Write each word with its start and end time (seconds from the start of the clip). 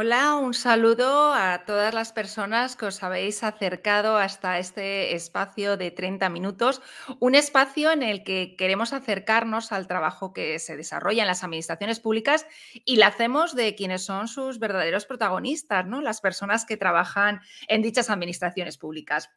Hola, 0.00 0.36
un 0.36 0.54
saludo 0.54 1.34
a 1.34 1.64
todas 1.66 1.92
las 1.92 2.12
personas 2.12 2.76
que 2.76 2.86
os 2.86 3.02
habéis 3.02 3.42
acercado 3.42 4.16
hasta 4.16 4.60
este 4.60 5.16
espacio 5.16 5.76
de 5.76 5.90
30 5.90 6.28
minutos, 6.28 6.80
un 7.18 7.34
espacio 7.34 7.90
en 7.90 8.04
el 8.04 8.22
que 8.22 8.54
queremos 8.56 8.92
acercarnos 8.92 9.72
al 9.72 9.88
trabajo 9.88 10.32
que 10.32 10.60
se 10.60 10.76
desarrolla 10.76 11.24
en 11.24 11.26
las 11.26 11.42
administraciones 11.42 11.98
públicas 11.98 12.46
y 12.84 12.94
lo 12.94 13.06
hacemos 13.06 13.56
de 13.56 13.74
quienes 13.74 14.04
son 14.04 14.28
sus 14.28 14.60
verdaderos 14.60 15.04
protagonistas. 15.04 15.84
Las 15.88 16.20
personas 16.20 16.64
que 16.64 16.76
trabajan 16.76 17.40
en 17.66 17.82
dichas 17.82 18.08
administraciones 18.08 18.78
públicas. 18.78 19.30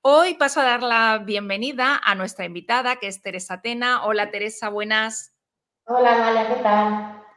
Hoy 0.00 0.34
paso 0.34 0.62
a 0.62 0.64
dar 0.64 0.82
la 0.82 1.18
bienvenida 1.18 2.00
a 2.04 2.16
nuestra 2.16 2.44
invitada, 2.44 2.96
que 2.96 3.06
es 3.06 3.22
Teresa 3.22 3.60
Tena. 3.60 4.04
Hola 4.04 4.32
Teresa, 4.32 4.68
buenas. 4.68 5.32
Hola 5.84 6.16
Amalia, 6.16 6.48
¿qué 6.48 6.60
tal? 6.60 7.27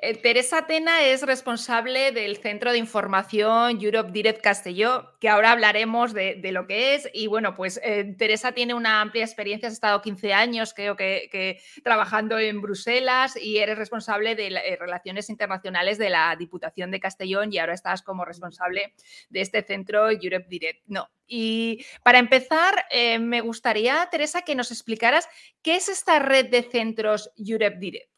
Eh, 0.00 0.14
Teresa 0.16 0.66
Tena 0.66 1.02
es 1.02 1.22
responsable 1.22 2.12
del 2.12 2.36
Centro 2.36 2.72
de 2.72 2.78
Información 2.78 3.80
Europe 3.80 4.10
Direct 4.12 4.40
Castelló, 4.40 5.18
que 5.20 5.28
ahora 5.28 5.52
hablaremos 5.52 6.12
de, 6.12 6.40
lo 6.52 6.66
que 6.66 6.94
es. 6.94 7.08
Y 7.12 7.26
bueno, 7.26 7.54
pues 7.54 7.80
eh, 7.82 8.14
Teresa 8.18 8.52
tiene 8.52 8.74
una 8.74 9.00
amplia 9.00 9.24
experiencia, 9.24 9.68
has 9.68 9.74
estado 9.74 10.00
15 10.02 10.32
años, 10.32 10.74
creo 10.74 10.96
que, 10.96 11.60
trabajando 11.82 12.38
en 12.38 12.60
Bruselas 12.60 13.36
y 13.36 13.58
eres 13.58 13.78
responsable 13.78 14.34
de 14.34 14.48
eh, 14.48 14.76
Relaciones 14.78 15.30
Internacionales 15.30 15.98
de 15.98 16.10
la 16.10 16.34
Diputación 16.36 16.90
de 16.90 17.00
Castellón 17.00 17.52
y 17.52 17.58
ahora 17.58 17.74
estás 17.74 18.02
como 18.02 18.24
responsable 18.24 18.94
de 19.30 19.40
este 19.40 19.62
Centro 19.62 20.10
Europe 20.10 20.46
Direct. 20.48 20.82
No. 20.86 21.08
Y 21.26 21.84
para 22.02 22.18
empezar, 22.18 22.84
me 23.18 23.40
gustaría, 23.40 24.06
Teresa, 24.10 24.42
que 24.42 24.54
nos 24.54 24.70
explicaras 24.70 25.26
qué 25.62 25.76
es 25.76 25.88
esta 25.88 26.18
red 26.18 26.50
de 26.50 26.62
centros 26.62 27.32
Europe 27.38 27.78
Direct. 27.78 28.13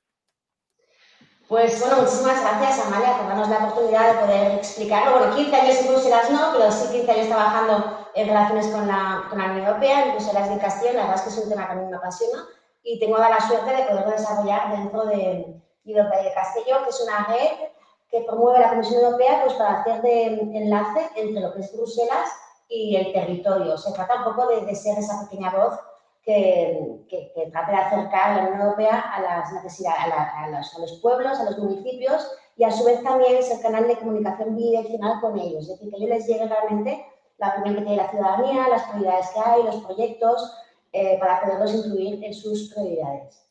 Pues 1.49 1.79
bueno, 1.81 2.03
muchísimas 2.03 2.41
gracias 2.41 2.85
Amalia 2.85 3.19
por 3.19 3.29
darnos 3.29 3.49
la 3.49 3.59
oportunidad 3.59 4.15
de 4.15 4.21
poder 4.27 4.53
explicarlo. 4.59 5.19
Bueno, 5.19 5.37
15 5.37 5.55
años 5.55 5.77
en 5.79 5.87
Bruselas 5.87 6.31
no, 6.31 6.41
pero 6.53 6.73
sí 6.73 6.89
15 6.91 7.13
años 7.13 7.29
trabajando 7.29 8.09
en 8.15 8.27
relaciones 8.27 8.67
con 8.67 8.89
la, 8.89 9.27
con 9.31 9.39
la 9.39 9.45
Unión 9.45 9.67
Europea, 9.67 10.07
en 10.07 10.13
Bruselas 10.17 10.51
de 10.51 10.59
Castilla, 10.59 10.93
la 10.95 11.01
verdad 11.03 11.15
es 11.15 11.23
que 11.23 11.29
es 11.29 11.39
un 11.39 11.49
tema 11.49 11.67
que 11.67 11.73
a 11.73 11.77
mí 11.77 11.87
me 11.89 11.97
apasiona 11.97 12.49
y 12.83 12.99
tengo 12.99 13.19
la 13.19 13.39
suerte 13.47 13.77
de 13.77 13.85
poderlo 13.85 14.11
desarrollar 14.11 14.73
dentro 14.73 15.07
de 15.07 15.63
Europa 15.85 16.17
de 16.17 16.35
Castellón, 16.35 16.83
que 16.83 16.91
es 16.91 17.01
una 17.01 17.27
red 17.29 17.69
que 18.11 18.21
promueve 18.23 18.59
la 18.59 18.71
Comisión 18.71 19.05
Europea 19.05 19.43
pues, 19.45 19.55
para 19.55 19.81
hacer 19.83 20.03
de 20.03 20.27
enlace 20.53 21.11
entre 21.15 21.43
lo 21.43 21.53
que 21.55 21.61
es 21.61 21.73
Bruselas 21.73 22.29
y 22.69 22.97
el 22.97 23.13
territorio. 23.13 23.79
Se 23.79 23.93
trata 23.93 24.17
un 24.17 24.25
poco 24.25 24.49
de 24.49 24.75
ser 24.75 24.99
esa 24.99 25.21
pequeña 25.21 25.51
voz 25.51 25.79
que, 26.27 27.51
trate 27.53 27.71
de 27.71 27.79
acercar 27.79 28.37
la 28.37 28.49
Unión 28.49 28.61
Europea 28.63 29.01
a 29.01 29.23
las 29.23 29.53
necesidades, 29.53 30.01
a, 30.13 30.49
los, 30.81 31.01
pueblos, 31.01 31.39
a 31.39 31.45
los 31.45 31.59
municipios 31.59 32.29
y 32.57 32.65
a 32.65 32.71
su 32.71 32.85
vez 32.85 33.03
también 33.05 33.37
es 33.37 33.51
el 33.51 33.61
canal 33.61 33.87
de 33.87 33.97
comunicación 33.97 34.57
bidireccional 34.57 35.21
con 35.21 35.39
ellos, 35.39 35.63
es 35.63 35.69
decir, 35.69 35.91
que 35.91 35.97
ellos 35.97 36.11
les 36.11 36.27
llegue 36.27 36.49
realmente 36.49 37.07
la 37.39 37.51
opinión 37.51 37.77
que 37.77 37.83
tiene 37.83 37.97
la 38.03 38.11
ciudadanía, 38.11 38.69
las 38.69 38.83
prioridades 38.85 39.29
que 39.31 39.41
hay, 39.41 39.63
los 39.63 39.85
proyectos, 39.85 40.53
eh, 40.93 41.17
para 41.21 41.43
poderlos 41.43 41.75
incluir 41.75 42.25
en 42.25 42.35
sus 42.35 42.73
prioridades. 42.73 43.47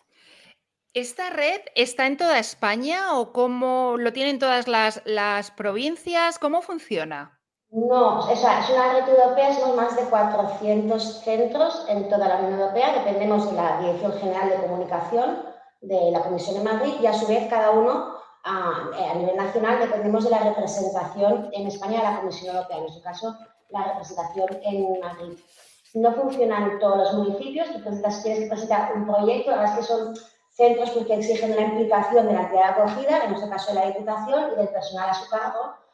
¿Esta 0.94 1.30
red 1.30 1.62
está 1.76 2.08
en 2.08 2.18
toda 2.18 2.40
España 2.40 3.20
o 3.20 3.31
cómo 3.31 3.96
lo 3.97 4.12
tienen 4.12 4.40
todas 4.40 4.68
las, 4.68 5.02
las 5.06 5.52
provincias? 5.52 6.40
¿Cómo 6.40 6.62
funciona? 6.62 7.34
No, 7.75 8.25
es 8.30 8.41
una 8.41 8.94
red 8.94 9.09
europea, 9.09 9.53
somos 9.53 9.75
más 9.75 9.97
de 9.97 10.03
400 10.03 11.03
centros 11.19 11.86
en 11.90 12.08
toda 12.08 12.30
la 12.30 12.38
Unión 12.38 12.62
Europea, 12.62 12.94
dependemos 12.94 13.50
de 13.50 13.58
la 13.58 13.80
Dirección 13.81 14.13
General 14.13 14.50
de 14.50 14.66
Comunicación 14.66 15.44
de 15.81 16.09
la 16.09 16.22
Comisión 16.22 16.56
de 16.56 16.63
Madrid 16.63 16.94
y 17.02 17.06
a 17.06 17.13
su 17.13 17.28
vez 17.28 17.50
cada 17.50 17.72
uno 17.72 18.16
a, 18.46 19.13
nivel 19.18 19.36
nacional 19.36 19.80
dependemos 19.81 20.24
de 20.24 20.30
la 20.30 20.40
representación 20.40 21.50
en 21.52 21.68
España 21.68 21.97
de 21.97 22.12
la 22.12 22.19
Comisión 22.22 22.56
Europea, 22.56 22.78
en 22.78 22.86
este 22.86 23.02
caso 23.02 23.36
la 23.72 23.84
representación 23.84 24.47
en 24.63 25.00
Madrid. 25.02 25.38
No 25.96 26.13
funcionan 26.13 26.80
todos 26.80 26.97
los 26.97 27.13
municipios, 27.16 27.74
tú 27.74 27.81
tienes 27.81 28.24
que 28.24 28.47
presentar 28.47 28.94
un 28.96 29.06
proyecto, 29.06 29.52
la 29.52 29.57
verdad 29.57 29.80
es 29.80 29.86
que 29.86 29.94
son 29.94 30.16
centros 30.52 30.92
que 30.92 31.13
exigen 31.13 31.53
la 31.53 31.63
implicación 31.63 32.25
de 32.25 32.34
la 32.36 32.44
entidad 32.44 32.69
acogida, 32.69 33.25
en 33.25 33.34
este 33.34 33.50
caso 33.50 33.74
de 33.74 33.80
la 33.81 33.88
Diputación 33.88 34.53
y 34.53 34.56
del 34.56 34.69
personal 34.69 35.09
a 35.09 35.13
su 35.13 35.30
cargo, 35.30 35.84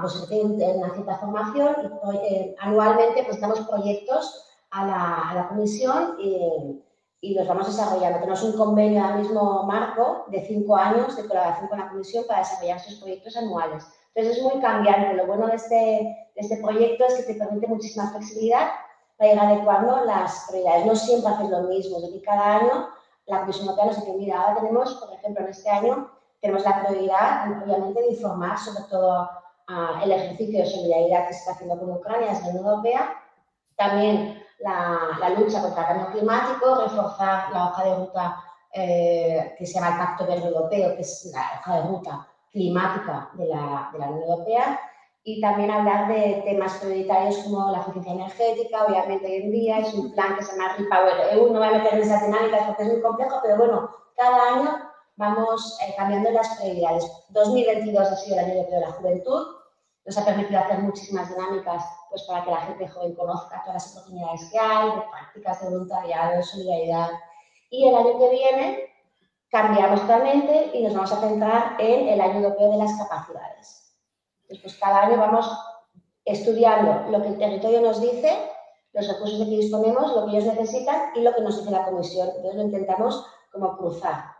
pues, 0.00 0.26
en 0.30 0.78
una 0.78 0.94
cierta 0.94 1.18
formación 1.18 1.76
y 2.12 2.16
eh, 2.16 2.56
anualmente 2.60 3.22
presentamos 3.22 3.60
proyectos 3.68 4.44
a 4.70 4.86
la, 4.86 5.30
a 5.30 5.34
la 5.34 5.48
comisión 5.48 6.16
y, 6.18 6.82
y, 7.20 7.34
los 7.34 7.46
vamos 7.46 7.66
desarrollando. 7.66 8.18
Tenemos 8.18 8.42
un 8.42 8.56
convenio 8.56 9.04
al 9.04 9.20
mismo 9.20 9.64
marco 9.64 10.24
de 10.28 10.44
cinco 10.46 10.76
años 10.76 11.16
de 11.16 11.26
colaboración 11.26 11.68
con 11.68 11.78
la 11.78 11.88
comisión 11.88 12.24
para 12.26 12.40
desarrollar 12.40 12.78
esos 12.78 13.00
proyectos 13.00 13.36
anuales. 13.36 13.84
Entonces 14.14 14.38
es 14.38 14.52
muy 14.52 14.60
cambiante. 14.60 15.14
Lo 15.14 15.26
bueno 15.26 15.46
de 15.46 15.56
este, 15.56 15.74
de 15.74 16.40
este 16.40 16.56
proyecto 16.58 17.04
es 17.06 17.14
que 17.14 17.34
te 17.34 17.38
permite 17.38 17.66
muchísima 17.66 18.10
flexibilidad 18.10 18.68
para 19.16 19.32
ir 19.32 19.38
adecuando 19.38 20.04
las 20.04 20.46
prioridades. 20.48 20.86
No 20.86 20.96
siempre 20.96 21.32
haces 21.32 21.50
lo 21.50 21.62
mismo, 21.62 21.96
es 21.96 22.02
decir, 22.04 22.22
cada 22.22 22.56
año 22.56 22.88
la 23.28 23.40
Comisión 23.40 23.68
Europea 23.68 23.86
nos 23.86 23.96
dice, 23.96 24.16
mira, 24.16 24.40
ahora 24.40 24.60
tenemos, 24.60 24.94
por 24.94 25.12
ejemplo, 25.12 25.44
en 25.44 25.50
este 25.50 25.68
año, 25.68 26.10
tenemos 26.40 26.64
la 26.64 26.82
prioridad, 26.82 27.62
obviamente, 27.62 28.00
de 28.00 28.08
informar 28.10 28.58
sobre 28.58 28.84
todo 28.88 29.28
el 30.02 30.12
ejercicio 30.12 30.60
de 30.60 30.66
solidaridad 30.66 31.26
que 31.26 31.34
se 31.34 31.40
está 31.40 31.52
haciendo 31.52 31.78
con 31.78 31.90
Ucrania 31.90 32.28
desde 32.28 32.44
la 32.44 32.50
Unión 32.50 32.66
Europea, 32.66 33.22
también 33.76 34.42
la, 34.60 35.30
lucha 35.38 35.62
contra 35.62 35.82
el 35.82 35.88
cambio 35.88 36.12
climático, 36.12 36.74
reforzar 36.82 37.52
la 37.52 37.68
hoja 37.68 37.84
de 37.84 37.94
ruta 37.96 38.44
eh, 38.72 39.54
que 39.58 39.66
se 39.66 39.74
llama 39.74 39.88
el 39.88 39.98
Pacto 39.98 40.26
Verde 40.26 40.48
Europeo, 40.48 40.94
que 40.96 41.02
es 41.02 41.30
la 41.32 41.60
hoja 41.60 41.76
de 41.76 41.88
ruta 41.88 42.28
climática 42.50 43.30
de 43.34 43.46
la, 43.46 43.90
de 43.92 43.98
la 43.98 44.06
Unión 44.08 44.28
Europea, 44.28 44.80
y 45.22 45.40
también 45.42 45.70
hablar 45.70 46.08
de 46.08 46.42
temas 46.46 46.72
prioritarios 46.78 47.36
como 47.38 47.70
la 47.70 47.80
eficiencia 47.80 48.12
energética, 48.12 48.84
obviamente 48.86 49.26
hoy 49.26 49.34
en 49.34 49.50
día 49.50 49.78
es 49.80 49.92
un 49.92 50.12
plan 50.12 50.36
que 50.36 50.44
se 50.44 50.52
llama 50.52 50.74
Repower 50.78 51.34
EU, 51.34 51.52
no 51.52 51.58
voy 51.58 51.68
a 51.68 51.72
meter 51.72 51.94
en 51.94 52.00
esas 52.00 52.24
dinámicas 52.24 52.62
porque 52.66 52.84
es 52.84 52.92
muy 52.92 53.02
complejo, 53.02 53.38
pero 53.42 53.58
bueno, 53.58 53.90
cada 54.16 54.54
año 54.54 54.90
vamos 55.16 55.78
eh, 55.82 55.94
cambiando 55.98 56.30
las 56.30 56.48
prioridades. 56.56 57.04
2022 57.28 58.08
ha 58.08 58.16
sido 58.16 58.38
el 58.38 58.44
año 58.44 58.64
de 58.64 58.80
la 58.80 58.92
juventud, 58.92 59.57
nos 60.08 60.16
ha 60.16 60.24
permitido 60.24 60.58
hacer 60.58 60.78
muchísimas 60.78 61.28
dinámicas 61.28 61.84
pues, 62.08 62.22
para 62.22 62.42
que 62.42 62.50
la 62.50 62.62
gente 62.62 62.88
joven 62.88 63.14
conozca 63.14 63.62
todas 63.62 63.74
las 63.74 63.92
oportunidades 63.92 64.48
que 64.50 64.58
hay, 64.58 64.86
de 64.86 65.02
prácticas 65.10 65.60
de 65.60 65.68
voluntariado, 65.68 66.36
de 66.38 66.42
solidaridad. 66.42 67.10
Y 67.68 67.88
el 67.88 67.94
año 67.94 68.18
que 68.18 68.30
viene 68.30 68.88
cambiamos 69.50 70.00
totalmente 70.00 70.70
y 70.72 70.82
nos 70.82 70.94
vamos 70.94 71.12
a 71.12 71.20
centrar 71.20 71.76
en 71.78 72.08
el 72.08 72.20
año 72.22 72.36
europeo 72.40 72.72
de 72.72 72.78
las 72.78 72.96
capacidades. 72.96 73.94
Entonces, 74.48 74.80
cada 74.80 75.02
año 75.02 75.18
vamos 75.18 75.46
estudiando 76.24 77.10
lo 77.10 77.20
que 77.22 77.28
el 77.28 77.38
territorio 77.38 77.82
nos 77.82 78.00
dice, 78.00 78.50
los 78.94 79.08
recursos 79.08 79.38
de 79.40 79.44
que 79.44 79.58
disponemos, 79.58 80.16
lo 80.16 80.24
que 80.24 80.38
ellos 80.38 80.54
necesitan 80.54 81.10
y 81.16 81.20
lo 81.20 81.34
que 81.34 81.42
nos 81.42 81.58
dice 81.58 81.70
la 81.70 81.84
comisión. 81.84 82.28
Entonces 82.28 82.54
lo 82.54 82.62
intentamos 82.62 83.26
como 83.52 83.76
cruzar. 83.76 84.37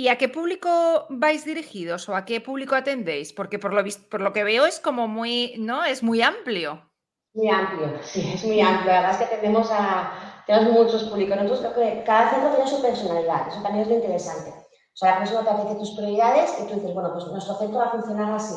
¿Y 0.00 0.06
a 0.06 0.16
qué 0.16 0.28
público 0.28 1.06
vais 1.10 1.44
dirigidos 1.44 2.08
o 2.08 2.14
a 2.14 2.24
qué 2.24 2.40
público 2.40 2.76
atendéis? 2.76 3.32
Porque 3.32 3.58
por 3.58 3.74
lo, 3.74 3.82
por 4.08 4.20
lo 4.20 4.32
que 4.32 4.44
veo 4.44 4.64
es 4.64 4.78
como 4.78 5.08
muy, 5.08 5.54
¿no? 5.58 5.84
Es 5.84 6.04
muy 6.04 6.22
amplio. 6.22 6.88
Muy 7.34 7.48
amplio, 7.48 7.98
sí, 8.02 8.30
es 8.32 8.44
muy 8.44 8.60
amplio. 8.60 8.92
La 8.92 9.00
verdad 9.00 9.10
es 9.10 9.16
que 9.16 9.34
atendemos 9.34 9.68
a, 9.72 10.44
tenemos 10.46 10.72
muchos 10.72 11.02
públicos. 11.02 11.36
Nosotros 11.36 11.72
creo 11.74 11.94
que 11.94 12.04
cada 12.04 12.30
centro 12.30 12.50
tiene 12.50 12.70
su 12.70 12.80
personalidad, 12.80 13.48
eso 13.48 13.60
también 13.60 13.82
es 13.82 13.88
lo 13.88 13.96
interesante. 13.96 14.50
O 14.50 14.96
sea, 14.96 15.14
la 15.14 15.18
persona 15.18 15.44
te 15.44 15.62
dice 15.62 15.80
tus 15.80 15.96
prioridades 15.96 16.54
y 16.60 16.68
tú 16.68 16.74
dices, 16.74 16.94
bueno, 16.94 17.12
pues 17.12 17.26
nuestro 17.26 17.56
centro 17.56 17.78
va 17.80 17.86
a 17.86 17.90
funcionar 17.90 18.34
así. 18.34 18.54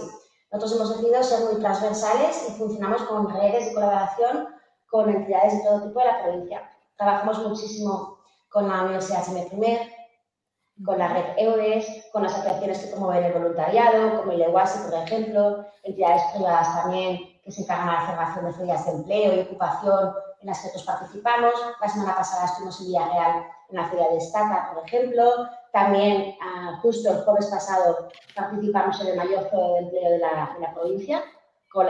Nosotros 0.52 0.76
hemos 0.76 0.90
decidido 0.96 1.24
ser 1.24 1.40
muy 1.52 1.60
transversales 1.60 2.50
y 2.50 2.52
funcionamos 2.60 3.02
con 3.06 3.34
redes 3.34 3.66
de 3.66 3.74
colaboración 3.74 4.48
con 4.92 5.10
entidades 5.10 5.54
de 5.54 5.64
todo 5.64 5.88
tipo 5.88 6.00
de 6.02 6.06
la 6.06 6.22
provincia. 6.22 6.70
Trabajamos 6.98 7.40
muchísimo 7.40 8.20
con 8.50 8.68
la 8.68 8.84
Universidad 8.84 9.26
HM 9.28 10.01
con 10.86 10.98
la 10.98 11.10
red 11.10 11.26
EURES, 11.38 12.08
con 12.12 12.24
las 12.24 12.34
asociaciones 12.34 12.80
que 12.80 12.88
promueven 12.88 13.26
el 13.26 13.34
voluntariado, 13.34 14.20
como 14.20 14.32
el 14.32 14.42
EWASI, 14.42 14.90
por 14.90 15.00
ejemplo, 15.00 15.66
entidades 15.84 16.24
privadas 16.34 16.82
también 16.82 17.20
que 17.44 17.52
se 17.52 17.62
encargan 17.64 17.88
de 17.88 17.94
la 17.94 18.08
cerración 18.08 18.46
de 18.46 18.54
ferias 18.54 18.86
de 18.86 18.92
empleo 18.92 19.36
y 19.36 19.40
ocupación 19.42 20.14
en 20.42 20.48
las 20.48 20.60
que 20.60 20.68
nosotros 20.68 20.84
participamos. 20.86 21.54
La 21.82 21.90
semana 21.90 22.16
pasada 22.16 22.46
estuvimos 22.46 22.80
en 22.80 22.88
Villarreal 22.88 23.46
en 23.70 23.76
la 23.76 23.90
Feria 23.90 24.10
de 24.10 24.18
Estaca, 24.18 24.72
por 24.74 24.86
ejemplo. 24.86 25.50
También, 25.72 26.36
ah, 26.42 26.80
justo 26.82 27.10
el 27.10 27.22
jueves 27.24 27.48
pasado, 27.48 28.10
participamos 28.36 29.00
en 29.02 29.08
el 29.08 29.18
mayor 29.18 29.50
foro 29.50 29.74
de 29.74 29.80
empleo 29.80 30.12
de 30.12 30.20
la, 30.20 30.74
provincia, 30.74 31.24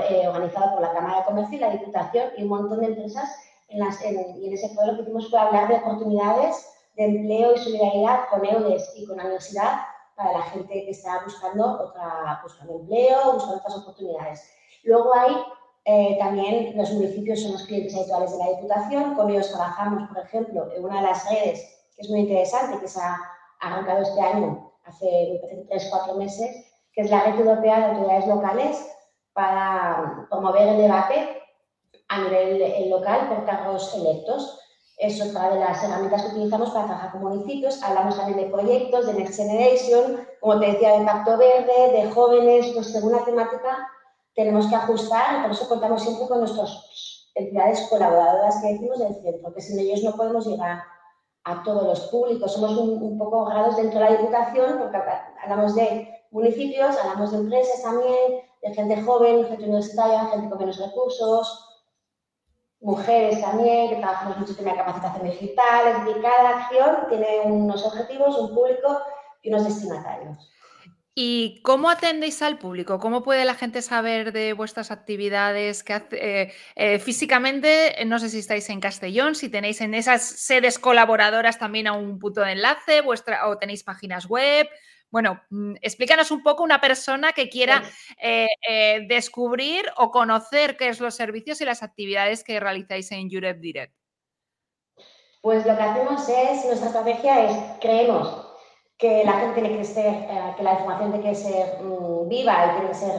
eh, 0.09 0.27
organizado 0.27 0.73
por 0.73 0.81
la 0.81 0.93
Cámara 0.93 1.17
de 1.17 1.25
Comercio 1.25 1.57
y 1.57 1.61
la 1.61 1.71
Diputación 1.71 2.29
y 2.37 2.43
un 2.43 2.49
montón 2.49 2.79
de 2.81 2.87
empresas. 2.87 3.29
En 3.69 3.79
las, 3.79 4.03
y 4.03 4.47
en 4.47 4.53
ese 4.53 4.69
foro 4.75 4.87
lo 4.87 4.95
que 4.97 5.03
hicimos 5.03 5.29
fue 5.29 5.39
hablar 5.39 5.69
de 5.69 5.75
oportunidades 5.75 6.67
de 6.95 7.05
empleo 7.05 7.55
y 7.55 7.59
solidaridad 7.59 8.29
con 8.29 8.45
EUDES 8.45 8.93
y 8.97 9.05
con 9.05 9.17
la 9.17 9.23
universidad 9.23 9.79
para 10.15 10.33
la 10.33 10.41
gente 10.43 10.73
que 10.73 10.91
está 10.91 11.23
buscando, 11.23 11.81
otra, 11.81 12.39
buscando 12.43 12.79
empleo, 12.79 13.33
buscando 13.33 13.57
otras 13.57 13.77
oportunidades. 13.77 14.51
Luego 14.83 15.13
hay 15.13 15.35
eh, 15.85 16.15
también 16.19 16.77
los 16.77 16.91
municipios 16.91 17.41
son 17.41 17.53
los 17.53 17.63
clientes 17.63 17.95
habituales 17.95 18.31
de 18.31 18.37
la 18.37 18.49
Diputación, 18.49 19.15
con 19.15 19.31
ellos 19.31 19.49
trabajamos, 19.49 20.09
por 20.09 20.23
ejemplo, 20.23 20.71
en 20.75 20.83
una 20.83 21.01
de 21.01 21.07
las 21.07 21.27
redes 21.27 21.59
que 21.95 22.03
es 22.03 22.09
muy 22.09 22.19
interesante, 22.21 22.79
que 22.79 22.87
se 22.87 23.01
ha 23.01 23.17
arrancado 23.59 24.03
este 24.03 24.21
año, 24.21 24.71
hace 24.85 25.41
3 25.69 25.87
cuatro 25.89 26.15
meses, 26.15 26.71
que 26.93 27.01
es 27.01 27.09
la 27.09 27.23
Red 27.23 27.39
Europea 27.39 27.79
de 27.79 27.85
Autoridades 27.85 28.27
Locales 28.27 28.91
para 29.33 30.27
promover 30.29 30.67
el 30.67 30.77
debate 30.77 31.41
a 32.09 32.19
nivel 32.19 32.61
eh, 32.61 32.87
local 32.89 33.29
por 33.29 33.45
cargos 33.45 33.95
electos. 33.95 34.59
Es 34.97 35.21
otra 35.21 35.49
de 35.51 35.59
las 35.59 35.83
herramientas 35.83 36.21
que 36.21 36.29
utilizamos 36.29 36.69
para 36.71 36.85
trabajar 36.85 37.11
con 37.11 37.21
municipios. 37.21 37.81
Hablamos 37.81 38.17
también 38.17 38.37
de 38.37 38.51
proyectos, 38.51 39.07
de 39.07 39.13
Next 39.13 39.35
Generation, 39.35 40.27
como 40.39 40.59
te 40.59 40.67
decía, 40.67 40.99
de 40.99 41.05
Pacto 41.05 41.37
Verde, 41.37 41.91
de 41.91 42.11
jóvenes, 42.11 42.71
pues 42.73 42.91
según 42.91 43.13
la 43.13 43.25
temática 43.25 43.87
tenemos 44.35 44.67
que 44.67 44.75
ajustar 44.75 45.39
y 45.39 45.41
por 45.41 45.51
eso 45.51 45.67
contamos 45.67 46.01
siempre 46.01 46.27
con 46.27 46.39
nuestras 46.39 47.29
entidades 47.35 47.87
colaboradoras 47.89 48.61
que 48.61 48.73
decimos 48.73 48.99
del 48.99 49.15
centro, 49.15 49.41
porque 49.41 49.61
sin 49.61 49.79
ellos 49.79 50.03
no 50.03 50.15
podemos 50.15 50.45
llegar 50.45 50.83
a 51.43 51.63
todos 51.63 51.83
los 51.83 51.99
públicos. 52.09 52.53
Somos 52.53 52.77
un, 52.77 53.17
poco 53.17 53.45
grados 53.45 53.77
dentro 53.77 53.99
de 53.99 54.05
la 54.05 54.17
Diputación, 54.17 54.77
porque 54.79 54.97
hablamos 55.43 55.75
de 55.75 56.07
municipios, 56.31 56.97
hablamos 56.97 57.31
de 57.31 57.37
empresas 57.37 57.81
también, 57.81 58.41
de 58.61 58.73
gente 58.73 59.01
joven, 59.01 59.45
gente 59.47 59.63
universitaria, 59.63 60.27
gente 60.27 60.49
con 60.49 60.59
menos 60.59 60.77
recursos, 60.77 61.70
mujeres 62.81 63.39
también, 63.41 63.89
que 63.89 63.95
trabajamos 63.97 64.39
mucho 64.39 64.55
en 64.59 64.65
la 64.65 64.75
capacitación 64.75 65.29
digital, 65.29 65.87
es 65.87 66.05
decir, 66.05 66.21
cada 66.21 66.49
acción 66.49 66.97
tiene 67.09 67.41
unos 67.45 67.85
objetivos, 67.85 68.37
un 68.37 68.53
público 68.53 68.99
y 69.41 69.49
unos 69.49 69.65
destinatarios. 69.65 70.51
¿Y 71.13 71.61
cómo 71.63 71.89
atendéis 71.89 72.41
al 72.41 72.57
público? 72.57 72.97
¿Cómo 72.99 73.21
puede 73.21 73.43
la 73.43 73.55
gente 73.55 73.81
saber 73.81 74.31
de 74.31 74.53
vuestras 74.53 74.91
actividades? 74.91 75.83
Que 75.83 76.01
eh, 76.11 76.53
eh, 76.75 76.99
físicamente, 76.99 77.95
no 78.05 78.17
sé 78.17 78.29
si 78.29 78.39
estáis 78.39 78.69
en 78.69 78.79
Castellón, 78.79 79.35
si 79.35 79.49
tenéis 79.49 79.81
en 79.81 79.93
esas 79.93 80.23
sedes 80.23 80.79
colaboradoras 80.79 81.59
también 81.59 81.87
a 81.87 81.93
un 81.93 82.17
punto 82.17 82.41
de 82.41 82.53
enlace, 82.53 83.01
vuestra, 83.01 83.49
o 83.49 83.57
tenéis 83.57 83.83
páginas 83.83 84.25
web. 84.25 84.67
Bueno, 85.11 85.41
mm, 85.49 85.75
explícanos 85.81 86.31
un 86.31 86.41
poco 86.41 86.63
una 86.63 86.81
persona 86.81 87.33
que 87.33 87.49
quiera 87.49 87.83
eh, 88.17 88.47
descubrir 89.07 89.83
o 89.97 90.09
conocer 90.09 90.77
qué 90.77 90.87
es 90.87 90.99
los 90.99 91.15
servicios 91.15 91.61
y 91.61 91.65
las 91.65 91.83
actividades 91.83 92.43
que 92.43 92.59
realizáis 92.59 93.11
en 93.11 93.29
Europe 93.29 93.59
Direct. 93.59 93.93
Pues 95.41 95.65
lo 95.65 95.75
que 95.75 95.83
hacemos 95.83 96.29
es, 96.29 96.65
nuestra 96.65 96.87
estrategia 96.87 97.49
es, 97.49 97.57
creemos 97.81 98.47
que 98.97 99.23
la 99.25 99.33
gente 99.33 99.59
tiene 99.61 99.77
que 99.77 99.83
ser, 99.83 100.05
eh, 100.05 100.53
que 100.55 100.63
la 100.63 100.73
información 100.73 101.11
tiene 101.11 101.29
que 101.29 101.35
ser 101.35 101.81
mm, 101.81 102.29
viva 102.29 102.65
y 102.65 102.69
tiene 102.75 102.87
que 102.89 102.93
ser 102.93 103.11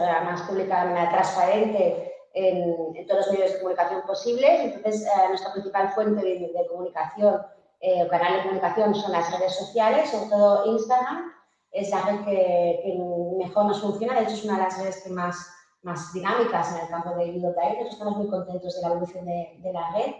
publicada 0.46 0.84
de 0.84 0.90
manera 0.90 1.10
transparente 1.10 2.12
en, 2.34 3.06
todos 3.06 3.26
los 3.26 3.32
medios 3.32 3.52
de 3.52 3.58
comunicación 3.58 4.02
posibles. 4.06 4.60
Entonces, 4.60 5.02
eh, 5.02 5.28
nuestra 5.28 5.52
principal 5.52 5.90
fuente 5.90 6.24
de, 6.24 6.66
comunicación 6.68 7.42
eh, 7.80 8.04
o 8.04 8.08
canal 8.08 8.34
de 8.34 8.42
comunicación 8.42 8.94
son 8.94 9.10
las 9.10 9.36
redes 9.36 9.56
sociales, 9.56 10.08
sobre 10.10 10.30
todo 10.30 10.66
Instagram. 10.66 11.32
Es 11.72 11.90
la 11.90 12.02
red 12.02 12.24
que, 12.24 12.98
mejor 13.38 13.66
nos 13.66 13.80
funciona, 13.80 14.14
de 14.14 14.24
hecho 14.24 14.34
es 14.34 14.44
una 14.44 14.56
de 14.56 14.62
las 14.62 14.78
redes 14.78 15.02
que 15.02 15.10
más, 15.10 15.48
más 15.82 16.12
dinámicas 16.12 16.74
en 16.74 16.84
el 16.84 16.88
campo 16.88 17.10
de 17.16 17.32
Nosotros 17.32 17.92
Estamos 17.92 18.16
muy 18.18 18.28
contentos 18.28 18.76
de 18.76 18.82
la 18.82 18.88
evolución 18.88 19.24
de, 19.24 19.58
de 19.58 19.72
la 19.72 19.90
red 19.92 20.12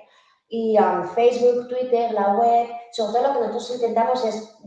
y 0.54 0.78
um, 0.78 1.08
Facebook, 1.14 1.66
Twitter, 1.68 2.12
la 2.12 2.34
web, 2.34 2.68
sobre 2.90 3.12
todo 3.12 3.22
lo 3.22 3.32
que 3.32 3.46
nosotros 3.46 3.74
intentamos 3.74 4.22
es, 4.22 4.58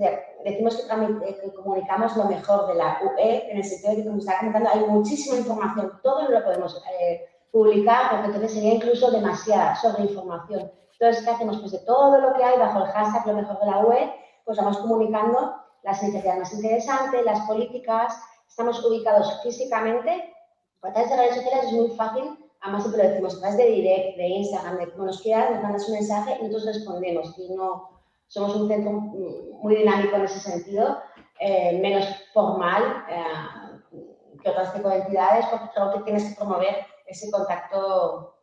decimos 0.43 0.79
eh, 0.79 1.39
que, 1.39 1.53
comunicamos 1.53 2.17
lo 2.17 2.25
mejor 2.25 2.65
de 2.65 2.73
la 2.73 2.99
UE, 3.03 3.51
en 3.51 3.57
el 3.57 3.63
sentido 3.63 3.91
de 3.91 3.97
que, 3.97 4.05
como 4.05 4.17
está 4.17 4.39
comentando, 4.39 4.71
hay 4.73 4.79
muchísima 4.87 5.37
información, 5.37 5.99
todo 6.01 6.27
lo 6.27 6.43
podemos 6.43 6.83
eh, 6.99 7.27
publicar, 7.51 8.09
porque 8.09 8.25
entonces 8.25 8.53
sería 8.53 8.73
incluso 8.73 9.11
demasiada 9.11 9.75
sobreinformación. 9.75 10.71
Entonces, 10.93 11.23
¿qué 11.23 11.29
hacemos? 11.29 11.59
Pues 11.59 11.73
de 11.73 11.79
todo 11.85 12.19
lo 12.19 12.33
que 12.33 12.43
hay 12.43 12.57
bajo 12.57 12.79
el 12.83 12.91
hashtag 12.91 13.27
lo 13.27 13.33
mejor 13.33 13.59
de 13.59 13.65
la 13.67 13.85
UE, 13.85 14.13
pues 14.43 14.57
vamos 14.57 14.79
comunicando 14.79 15.53
las 15.85 16.03
iniciativas 16.03 16.39
más 16.39 16.53
interesantes, 16.53 17.23
las 17.23 17.47
políticas, 17.47 18.19
estamos 18.47 18.83
ubicados 18.83 19.41
físicamente, 19.43 20.33
a 20.81 20.91
través 20.91 21.09
de 21.09 21.17
redes 21.17 21.35
sociales 21.35 21.65
es 21.65 21.71
muy 21.71 21.89
fácil 21.95 22.37
además 22.65 22.83
siempre 22.83 23.03
lo 23.03 23.09
decimos, 23.09 23.35
a 23.35 23.39
través 23.39 23.57
de 23.57 23.65
direct, 23.67 24.17
de 24.17 24.27
Instagram, 24.27 24.77
de 24.77 24.91
como 24.91 25.05
nos 25.05 25.21
quieras, 25.21 25.51
nos 25.51 25.61
mandas 25.61 25.87
un 25.87 25.93
mensaje 25.93 26.37
y 26.39 26.43
nosotros 26.43 26.65
respondemos. 26.65 27.37
Y 27.37 27.53
no, 27.53 28.01
somos 28.27 28.55
un 28.55 28.67
centro 28.67 28.91
muy 28.91 29.75
dinámico 29.75 30.15
en 30.15 30.23
ese 30.23 30.39
sentido, 30.39 30.97
eh, 31.39 31.79
menos 31.79 32.05
formal 32.33 33.05
eh, 33.07 33.99
que 34.41 34.49
otras 34.49 34.73
tipo 34.73 34.89
de 34.89 34.97
entidades, 34.97 35.45
porque 35.45 35.69
creo 35.75 35.93
que 35.93 35.99
tienes 36.01 36.29
que 36.29 36.35
promover 36.35 36.75
ese 37.05 37.29
contacto 37.29 38.35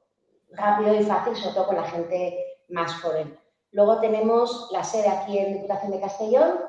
rápido 0.53 0.95
y 0.95 1.03
fácil, 1.03 1.35
sobre 1.35 1.55
todo 1.55 1.67
con 1.67 1.77
la 1.77 1.85
gente 1.85 2.39
más 2.69 2.95
joven. 3.01 3.37
Luego 3.73 4.01
tenemos 4.01 4.69
la 4.71 4.85
sede 4.85 5.09
aquí 5.09 5.39
en 5.39 5.55
Diputación 5.55 5.93
de 5.93 6.01
Castellón 6.01 6.61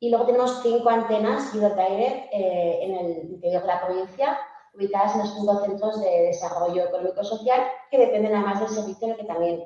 y 0.00 0.10
luego 0.10 0.26
tenemos 0.26 0.62
cinco 0.62 0.88
antenas 0.90 1.52
Direct 1.52 2.32
eh, 2.32 2.78
en 2.82 2.94
el 2.94 3.30
interior 3.30 3.62
de 3.62 3.68
la 3.68 3.84
provincia 3.84 4.38
ubicadas 4.74 5.14
en 5.14 5.20
los 5.20 5.34
cinco 5.34 5.64
centros 5.64 6.00
de 6.00 6.22
desarrollo 6.28 6.84
económico-social 6.84 7.66
que 7.90 7.98
dependen 7.98 8.34
además 8.34 8.60
del 8.60 8.68
servicio 8.68 9.06
en 9.06 9.12
el 9.12 9.16
que 9.18 9.24
también, 9.24 9.64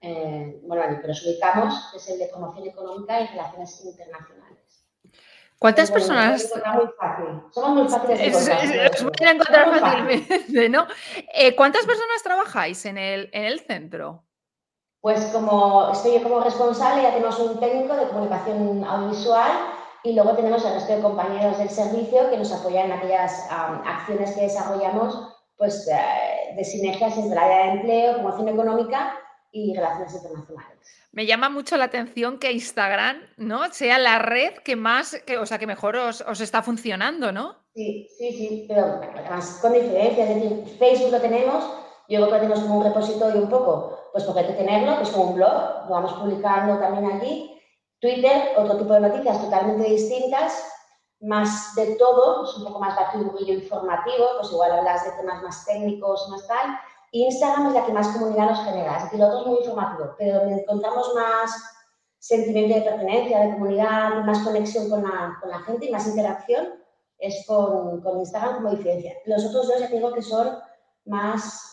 eh, 0.00 0.60
bueno, 0.62 1.00
que 1.00 1.08
nos 1.08 1.26
ubicamos, 1.26 1.88
que 1.90 1.98
es 1.98 2.08
el 2.10 2.18
de 2.18 2.26
promoción 2.28 2.68
económica 2.68 3.20
y 3.20 3.26
relaciones 3.28 3.84
internacionales. 3.84 4.86
¿Cuántas 5.58 5.90
personas? 5.92 6.52
Muy 6.74 6.86
fácil. 6.98 7.40
Somos 7.52 7.70
muy 7.70 7.88
fáciles 7.88 8.18
de 8.18 8.26
encontrar. 8.26 9.32
encontrar 9.32 9.80
fácilmente, 9.80 10.68
¿no? 10.68 10.86
Eh, 11.32 11.54
¿Cuántas 11.54 11.86
personas 11.86 12.22
trabajáis 12.22 12.84
en 12.84 12.98
el, 12.98 13.30
en 13.32 13.44
el 13.44 13.60
centro? 13.60 14.24
Pues 15.02 15.20
como 15.32 15.90
estoy 15.90 16.14
yo 16.14 16.22
como 16.22 16.38
responsable, 16.44 17.02
ya 17.02 17.10
tenemos 17.10 17.36
un 17.40 17.58
técnico 17.58 17.94
de 17.96 18.06
comunicación 18.06 18.84
audiovisual 18.84 19.50
y 20.04 20.14
luego 20.14 20.36
tenemos 20.36 20.64
al 20.64 20.74
resto 20.74 20.94
de 20.94 21.02
compañeros 21.02 21.58
del 21.58 21.70
servicio 21.70 22.30
que 22.30 22.38
nos 22.38 22.52
apoyan 22.52 22.86
en 22.86 22.92
aquellas 22.92 23.48
acciones 23.50 24.30
que 24.30 24.42
desarrollamos 24.42 25.18
pues, 25.56 25.88
eh, 25.88 26.54
de 26.54 26.64
sinergias 26.64 27.16
entre 27.18 27.32
el 27.32 27.38
área 27.38 27.66
de 27.66 27.72
empleo, 27.72 28.14
promoción 28.14 28.48
económica 28.48 29.18
y 29.50 29.74
relaciones 29.74 30.14
internacionales. 30.14 30.78
Me 31.10 31.26
llama 31.26 31.50
mucho 31.50 31.76
la 31.76 31.86
atención 31.86 32.38
que 32.38 32.52
Instagram 32.52 33.22
¿no? 33.38 33.72
sea 33.72 33.98
la 33.98 34.20
red 34.20 34.54
que 34.64 34.76
más, 34.76 35.20
que, 35.26 35.36
o 35.36 35.46
sea, 35.46 35.58
que 35.58 35.66
mejor 35.66 35.96
os, 35.96 36.20
os 36.20 36.40
está 36.40 36.62
funcionando, 36.62 37.32
¿no? 37.32 37.56
Sí, 37.74 38.06
sí, 38.18 38.32
sí, 38.32 38.64
pero 38.68 39.00
además 39.16 39.58
con 39.60 39.72
diferencias. 39.72 40.30
Es 40.30 40.36
decir, 40.36 40.76
Facebook 40.78 41.10
lo 41.10 41.20
tenemos, 41.20 41.64
yo 42.12 42.18
creo 42.18 42.32
que 42.32 42.46
tenemos 42.46 42.60
como 42.60 42.78
un 42.78 42.84
repositorio 42.84 43.42
un 43.42 43.48
poco, 43.48 43.98
pues 44.12 44.24
porque 44.24 44.40
hay 44.40 44.46
que 44.46 44.52
tenerlo, 44.52 44.96
que 44.98 45.04
es 45.04 45.10
como 45.10 45.30
un 45.30 45.34
blog, 45.34 45.86
lo 45.88 45.90
vamos 45.90 46.12
publicando 46.14 46.78
también 46.78 47.10
allí 47.10 47.52
Twitter, 48.00 48.54
otro 48.56 48.78
tipo 48.78 48.92
de 48.94 49.00
noticias 49.00 49.40
totalmente 49.40 49.88
distintas, 49.88 50.68
más 51.20 51.74
de 51.76 51.94
todo, 51.94 52.44
es 52.44 52.56
un 52.56 52.64
poco 52.64 52.80
más 52.80 52.96
batiburrillo 52.96 53.54
informativo, 53.54 54.26
pues 54.40 54.50
igual 54.50 54.72
hablas 54.72 55.04
de 55.04 55.12
temas 55.12 55.40
más 55.42 55.64
técnicos, 55.64 56.28
más 56.28 56.46
tal. 56.48 56.78
Instagram 57.12 57.68
es 57.68 57.74
la 57.74 57.86
que 57.86 57.92
más 57.92 58.08
comunidad 58.08 58.50
nos 58.50 58.64
genera, 58.64 58.96
es 58.96 59.04
decir, 59.04 59.20
lo 59.20 59.26
otro 59.26 59.40
es 59.40 59.46
muy 59.46 59.58
informativo, 59.58 60.14
pero 60.18 60.40
donde 60.40 60.62
encontramos 60.62 61.14
más 61.14 61.52
sentimiento 62.18 62.74
de 62.74 62.82
pertenencia, 62.82 63.40
de 63.40 63.52
comunidad, 63.52 64.24
más 64.24 64.38
conexión 64.40 64.90
con 64.90 65.02
la, 65.02 65.38
con 65.40 65.50
la 65.50 65.60
gente 65.60 65.86
y 65.86 65.90
más 65.90 66.06
interacción 66.06 66.82
es 67.18 67.44
con, 67.46 68.00
con, 68.00 68.18
Instagram 68.18 68.56
como 68.56 68.70
diferencia. 68.70 69.14
Los 69.26 69.44
otros 69.44 69.68
dos 69.68 69.78
ya 69.78 69.86
digo 69.86 70.12
que 70.12 70.22
son 70.22 70.58
más 71.04 71.71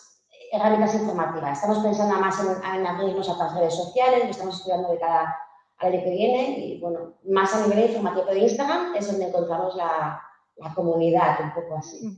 herramientas 0.51 0.96
informativas. 0.96 1.58
Estamos 1.58 1.79
pensando 1.79 2.20
más 2.20 2.39
en, 2.39 2.79
en 2.79 2.88
abrirnos 2.88 3.29
a 3.29 3.34
otras 3.34 3.53
redes 3.56 3.75
sociales, 3.75 4.24
que 4.24 4.32
estamos 4.32 4.58
estudiando 4.58 4.91
de 4.91 5.00
cada 5.00 5.36
año 5.79 6.03
que 6.03 6.10
viene 6.10 6.60
y 6.60 6.79
bueno, 6.79 7.13
más 7.25 7.53
a 7.53 7.65
nivel 7.65 7.89
informativo 7.89 8.25
de 8.25 8.39
Instagram 8.39 8.96
es 8.96 9.08
donde 9.08 9.27
encontramos 9.27 9.75
la, 9.75 10.22
comunidad, 10.75 11.39
un 11.41 11.53
poco 11.53 11.77
así. 11.77 12.06
Mm. 12.06 12.18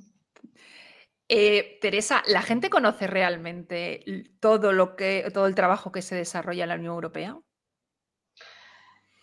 Eh, 1.33 1.77
Teresa, 1.79 2.23
¿la 2.25 2.41
gente 2.41 2.69
conoce 2.69 3.07
realmente 3.07 4.03
todo 4.39 4.73
lo 4.73 4.95
que, 4.95 5.29
todo 5.33 5.45
el 5.45 5.55
trabajo 5.55 5.91
que 5.91 6.01
se 6.01 6.15
desarrolla 6.15 6.63
en 6.63 6.69
la 6.69 6.75
Unión 6.75 6.95
Europea? 6.95 7.39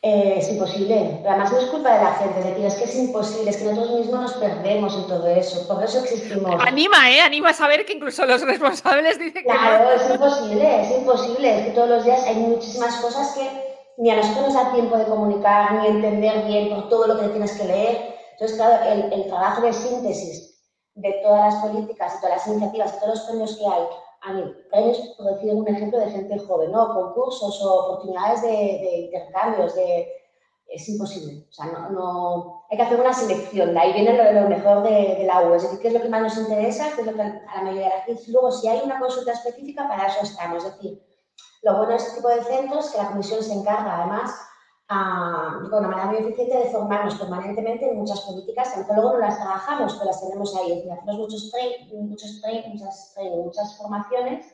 Eh, 0.01 0.35
es 0.39 0.49
imposible. 0.51 1.23
Además 1.27 1.51
no 1.51 1.59
es 1.59 1.67
culpa 1.67 1.93
de 1.93 2.05
la 2.05 2.13
gente, 2.15 2.39
es 2.39 2.45
decir, 2.45 2.65
es 2.67 2.75
que 2.77 2.85
es 2.85 2.95
imposible, 2.95 3.51
es 3.51 3.57
que 3.57 3.65
nosotros 3.65 3.99
mismos 3.99 4.21
nos 4.21 4.33
perdemos 4.35 4.95
en 4.95 5.09
todo 5.09 5.27
eso, 5.27 5.67
por 5.67 5.83
eso 5.83 5.99
existimos. 5.99 6.55
Anima, 6.65 7.11
¿eh? 7.11 7.21
Anima 7.21 7.49
a 7.49 7.53
saber 7.53 7.85
que 7.85 7.95
incluso 7.95 8.25
los 8.25 8.43
responsables 8.43 9.19
dicen 9.19 9.43
que. 9.43 9.49
Claro, 9.49 9.91
es 9.91 10.09
imposible, 10.09 10.83
es 10.83 10.91
imposible, 10.99 11.59
es 11.59 11.67
que 11.67 11.73
todos 11.73 11.89
los 11.89 12.05
días 12.05 12.23
hay 12.25 12.37
muchísimas 12.37 12.95
cosas 12.99 13.35
que 13.35 13.69
ni 13.97 14.11
a 14.11 14.17
nosotros 14.17 14.47
nos 14.47 14.55
da 14.55 14.73
tiempo 14.73 14.97
de 14.97 15.07
comunicar, 15.07 15.73
ni 15.75 15.89
entender 15.89 16.45
bien 16.45 16.71
por 16.71 16.89
todo 16.89 17.09
lo 17.09 17.21
que 17.21 17.29
tienes 17.29 17.59
que 17.59 17.65
leer. 17.65 18.15
Entonces, 18.33 18.57
claro, 18.57 18.85
el, 19.13 19.27
trabajo 19.27 19.63
de 19.63 19.73
síntesis 19.73 20.63
de 20.95 21.13
todas 21.25 21.53
las 21.53 21.63
políticas 21.65 22.15
y 22.15 22.21
todas 22.21 22.37
las 22.37 22.47
iniciativas 22.47 22.95
y 22.95 23.01
todos 23.01 23.15
los 23.19 23.25
premios 23.27 23.57
que 23.57 23.67
hay, 23.67 23.83
a 24.23 24.33
mí, 24.33 24.43
premios, 24.71 24.99
por 25.17 25.27
un 25.27 25.69
ejemplo, 25.69 25.99
de 25.99 26.11
gente 26.11 26.39
joven, 26.39 26.73
¿no? 26.73 26.93
concursos 26.93 27.63
o 27.63 27.85
oportunidades 27.85 28.43
de, 28.43 29.01
intercambios, 29.05 29.75
de, 29.75 30.09
es 30.69 30.89
imposible. 30.89 31.47
O 31.49 31.53
sea, 31.53 31.67
no, 31.67 31.91
no, 31.91 32.65
hay 32.71 32.77
que 32.77 32.83
hacer 32.83 33.01
una 33.01 33.13
selección, 33.13 33.75
de 33.75 33.81
ahí 33.81 33.93
viene 33.93 34.17
lo, 34.17 34.25
de 34.25 34.41
lo 34.41 34.49
mejor 34.49 34.83
de, 34.83 35.25
la 35.25 35.43
UE, 35.43 35.57
es 35.57 35.63
decir, 35.63 35.81
qué 35.81 35.89
es 35.89 35.95
lo 35.95 36.03
que 36.03 36.09
más 36.09 36.23
nos 36.23 36.37
interesa, 36.37 36.93
qué 36.95 37.03
es 37.03 37.07
lo 37.07 37.15
que 37.15 37.23
a 37.23 37.57
la 37.57 37.63
mayoría 37.63 37.89
de 37.89 37.95
la 37.95 38.03
gente. 38.03 38.23
Luego, 38.29 38.51
si 38.51 38.69
hay 38.69 38.81
una 38.85 38.99
consulta 38.99 39.33
específica, 39.33 39.89
para 39.89 40.07
eso 40.07 40.23
estamos. 40.23 40.65
Es 40.65 40.75
decir, 40.75 41.03
lo 41.63 41.77
bueno 41.77 41.91
de 41.91 41.97
este 41.97 42.17
tipo 42.17 42.29
de 42.29 42.45
centros 42.45 42.87
es 42.87 42.93
que 42.93 42.99
la 42.99 43.09
comisión 43.09 43.43
se 43.43 43.55
encarga, 43.55 43.99
además, 43.99 44.33
con 44.89 45.85
una 45.85 45.89
manera 45.89 46.07
muy 46.07 46.17
eficiente 46.19 46.57
de 46.57 46.71
formarnos 46.71 47.17
permanentemente 47.17 47.91
en 47.91 47.99
muchas 47.99 48.23
políticas, 48.23 48.73
que 48.73 48.95
luego 48.95 49.13
no 49.13 49.19
las 49.19 49.37
trabajamos, 49.37 49.95
pero 49.95 50.07
las 50.07 50.21
tenemos 50.21 50.57
ahí. 50.57 50.89
Hacemos 50.91 51.19
muchos 51.19 51.51
training, 51.51 52.09
muchos 52.09 52.41
train, 52.41 52.63
muchas, 52.73 53.15
muchas 53.37 53.77
formaciones 53.77 54.47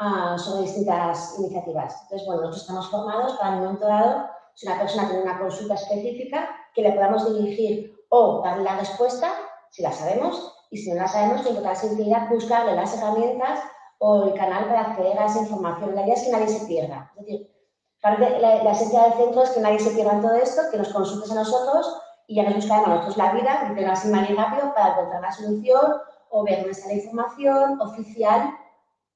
uh, 0.00 0.36
sobre 0.36 0.62
distintas 0.62 1.38
iniciativas. 1.38 1.94
Entonces, 2.02 2.26
bueno, 2.26 2.42
nosotros 2.42 2.62
estamos 2.62 2.90
formados 2.90 3.32
para 3.34 3.54
el 3.54 3.60
momento 3.60 3.86
dado, 3.86 4.26
si 4.54 4.66
una 4.66 4.78
persona 4.80 5.08
tiene 5.08 5.22
una 5.22 5.38
consulta 5.38 5.74
específica, 5.74 6.48
que 6.74 6.82
le 6.82 6.92
podamos 6.92 7.32
dirigir 7.32 7.94
o 8.08 8.42
darle 8.42 8.64
la 8.64 8.78
respuesta, 8.78 9.32
si 9.70 9.82
la 9.82 9.92
sabemos, 9.92 10.54
y 10.70 10.78
si 10.78 10.90
no 10.90 10.96
la 10.96 11.08
sabemos, 11.08 11.46
en 11.46 11.54
total 11.54 11.76
sinceridad, 11.76 12.28
buscarle 12.28 12.74
las 12.74 12.96
herramientas 12.96 13.60
o 13.98 14.24
el 14.24 14.34
canal 14.34 14.66
para 14.66 14.80
acceder 14.80 15.18
a 15.18 15.26
esa 15.26 15.40
información. 15.40 15.94
La 15.94 16.02
idea 16.02 16.14
es 16.14 16.24
que 16.24 16.32
nadie 16.32 16.48
se 16.48 16.66
pierda. 16.66 17.12
Es 17.16 17.26
decir, 17.26 17.57
la, 18.02 18.62
la, 18.62 18.72
esencia 18.72 19.02
del 19.04 19.14
centro 19.14 19.42
es 19.42 19.50
que 19.50 19.60
nadie 19.60 19.80
se 19.80 19.90
pierda 19.90 20.12
en 20.12 20.22
todo 20.22 20.34
esto, 20.34 20.62
que 20.70 20.78
nos 20.78 20.92
consultes 20.92 21.30
a 21.32 21.34
nosotros 21.34 22.00
y 22.26 22.36
ya 22.36 22.44
nos 22.44 22.56
buscaremos 22.56 22.88
a 22.88 22.94
nosotros 22.94 23.16
la 23.16 23.32
vida, 23.32 23.64
que 23.68 23.74
tengas 23.74 24.04
más 24.06 24.28
rápido 24.28 24.74
para 24.74 24.92
encontrar 24.92 25.22
la 25.22 25.32
solución 25.32 25.94
o 26.30 26.44
ver 26.44 26.58
dónde 26.58 26.72
está 26.72 26.88
la 26.88 26.94
información 26.94 27.80
oficial. 27.80 28.54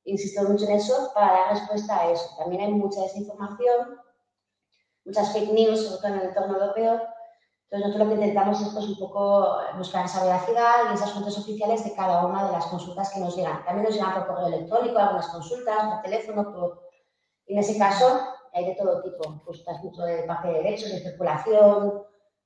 Insisto 0.05 0.43
mucho 0.45 0.65
en 0.65 0.73
eso 0.73 1.12
para 1.15 1.33
dar 1.33 1.51
respuesta 1.51 2.01
a 2.01 2.11
eso. 2.11 2.35
También 2.39 2.62
hay 2.62 2.73
mucha 2.73 3.03
desinformación, 3.03 4.01
muchas 5.05 5.33
fake 5.33 5.53
news, 5.53 5.87
sobre 5.87 5.99
todo 5.99 6.07
en 6.09 6.19
el 6.19 6.29
entorno 6.29 6.55
europeo. 6.59 7.01
Entonces, 7.73 7.89
nosotros 7.89 7.99
lo 8.01 8.09
que 8.09 8.21
intentamos 8.21 8.61
es 8.61 8.69
pues, 8.69 8.87
un 8.87 8.99
poco 8.99 9.59
buscar 9.79 10.05
esa 10.05 10.25
veracidad 10.25 10.91
y 10.91 10.95
esas 10.95 11.12
fuentes 11.12 11.39
oficiales 11.39 11.85
de 11.85 11.95
cada 11.95 12.27
una 12.27 12.47
de 12.47 12.53
las 12.53 12.67
consultas 12.67 13.11
que 13.11 13.21
nos 13.21 13.37
llegan. 13.37 13.65
También 13.65 13.85
nos 13.85 13.95
llegan 13.95 14.15
por 14.15 14.27
correo 14.27 14.49
electrónico, 14.49 14.99
algunas 14.99 15.29
consultas, 15.29 15.77
por 15.77 16.03
teléfono, 16.03 16.53
por... 16.53 16.83
en 17.47 17.59
ese 17.59 17.79
caso, 17.79 18.21
hay 18.52 18.66
de 18.66 18.75
todo 18.75 19.02
tipo, 19.02 19.42
pues 19.44 19.61
estás 19.61 19.82
mucho 19.82 20.02
de 20.02 20.23
parte 20.25 20.49
de 20.49 20.54
derechos, 20.54 20.90
de 20.90 21.00
circulación, 21.00 22.02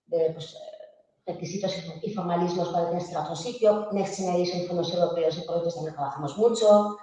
de 0.07 0.31
pues, 0.33 0.55
eh, 0.55 1.33
requisitos 1.33 1.75
y 2.03 2.15
formalismos 2.15 2.69
para 2.69 2.89
tener 2.91 3.17
a 3.17 3.23
otro 3.23 3.37
sitio, 3.37 3.89
Next 3.93 4.17
Generation, 4.17 4.67
fondos 4.69 4.95
europeos 4.95 5.39
y 5.39 5.43
proyectos 5.43 5.75
también 5.75 5.95
trabajamos 5.95 6.39
mucho. 6.39 6.97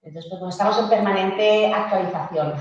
Entonces, 0.00 0.30
pues 0.30 0.40
bueno, 0.40 0.48
estamos 0.48 0.78
en 0.78 0.88
permanente 0.88 1.72
actualización. 1.72 2.54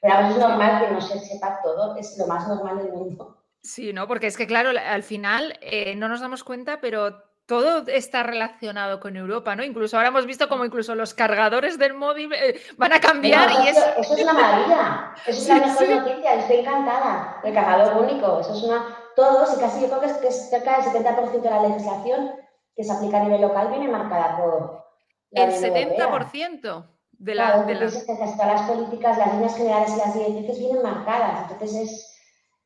Pero 0.00 0.14
a 0.14 0.18
veces 0.22 0.36
es 0.36 0.42
normal 0.42 0.86
que 0.86 0.92
no 0.92 1.00
se 1.00 1.18
sepa 1.18 1.60
todo, 1.62 1.96
es 1.96 2.16
lo 2.18 2.26
más 2.26 2.46
normal 2.48 2.78
del 2.78 2.92
mundo. 2.92 3.36
Sí, 3.62 3.92
¿no? 3.92 4.06
Porque 4.06 4.28
es 4.28 4.36
que, 4.36 4.46
claro, 4.46 4.70
al 4.70 5.02
final 5.02 5.58
eh, 5.60 5.94
no 5.96 6.08
nos 6.08 6.20
damos 6.20 6.44
cuenta, 6.44 6.80
pero 6.80 7.27
todo 7.48 7.82
está 7.86 8.22
relacionado 8.22 9.00
con 9.00 9.16
Europa, 9.16 9.56
¿no? 9.56 9.64
Incluso 9.64 9.96
ahora 9.96 10.10
hemos 10.10 10.26
visto 10.26 10.50
como 10.50 10.66
incluso 10.66 10.94
los 10.94 11.14
cargadores 11.14 11.78
del 11.78 11.94
móvil 11.94 12.30
eh, 12.34 12.60
van 12.76 12.92
a 12.92 13.00
cambiar 13.00 13.50
y 13.64 13.68
eso, 13.68 13.86
eso 13.96 14.14
es 14.16 14.22
una 14.22 14.34
maravilla. 14.34 15.14
Eso 15.26 15.40
es 15.40 15.48
la 15.48 15.66
mejor 15.66 15.88
noticia, 15.88 16.34
estoy 16.34 16.56
encantada. 16.56 17.40
El 17.42 17.54
cargador 17.54 18.02
único, 18.02 18.40
eso 18.40 18.52
es 18.52 18.62
una... 18.64 18.94
Todos, 19.16 19.56
y 19.56 19.60
casi 19.60 19.80
yo 19.80 19.88
creo 19.88 20.20
que 20.20 20.28
es, 20.28 20.50
cerca 20.50 20.78
del 20.78 20.92
70% 20.92 21.40
de 21.40 21.50
la 21.50 21.62
legislación 21.62 22.32
que 22.76 22.84
se 22.84 22.92
aplica 22.92 23.16
a 23.16 23.24
nivel 23.24 23.40
local 23.40 23.68
viene 23.70 23.88
marcada 23.88 24.36
por 24.36 24.84
la 25.30 25.44
El 25.44 25.52
70% 25.52 26.86
de 27.12 27.34
la... 27.34 27.46
Claro, 27.46 27.66
de 27.66 27.74
la... 27.76 27.86
hasta 27.86 28.46
las 28.46 28.70
políticas, 28.70 29.16
las 29.16 29.32
líneas 29.32 29.56
generales 29.56 29.94
y 29.94 29.98
las 29.98 30.14
directrices 30.14 30.58
vienen 30.58 30.82
marcadas. 30.82 31.50
Entonces 31.50 31.90
es... 31.90 32.14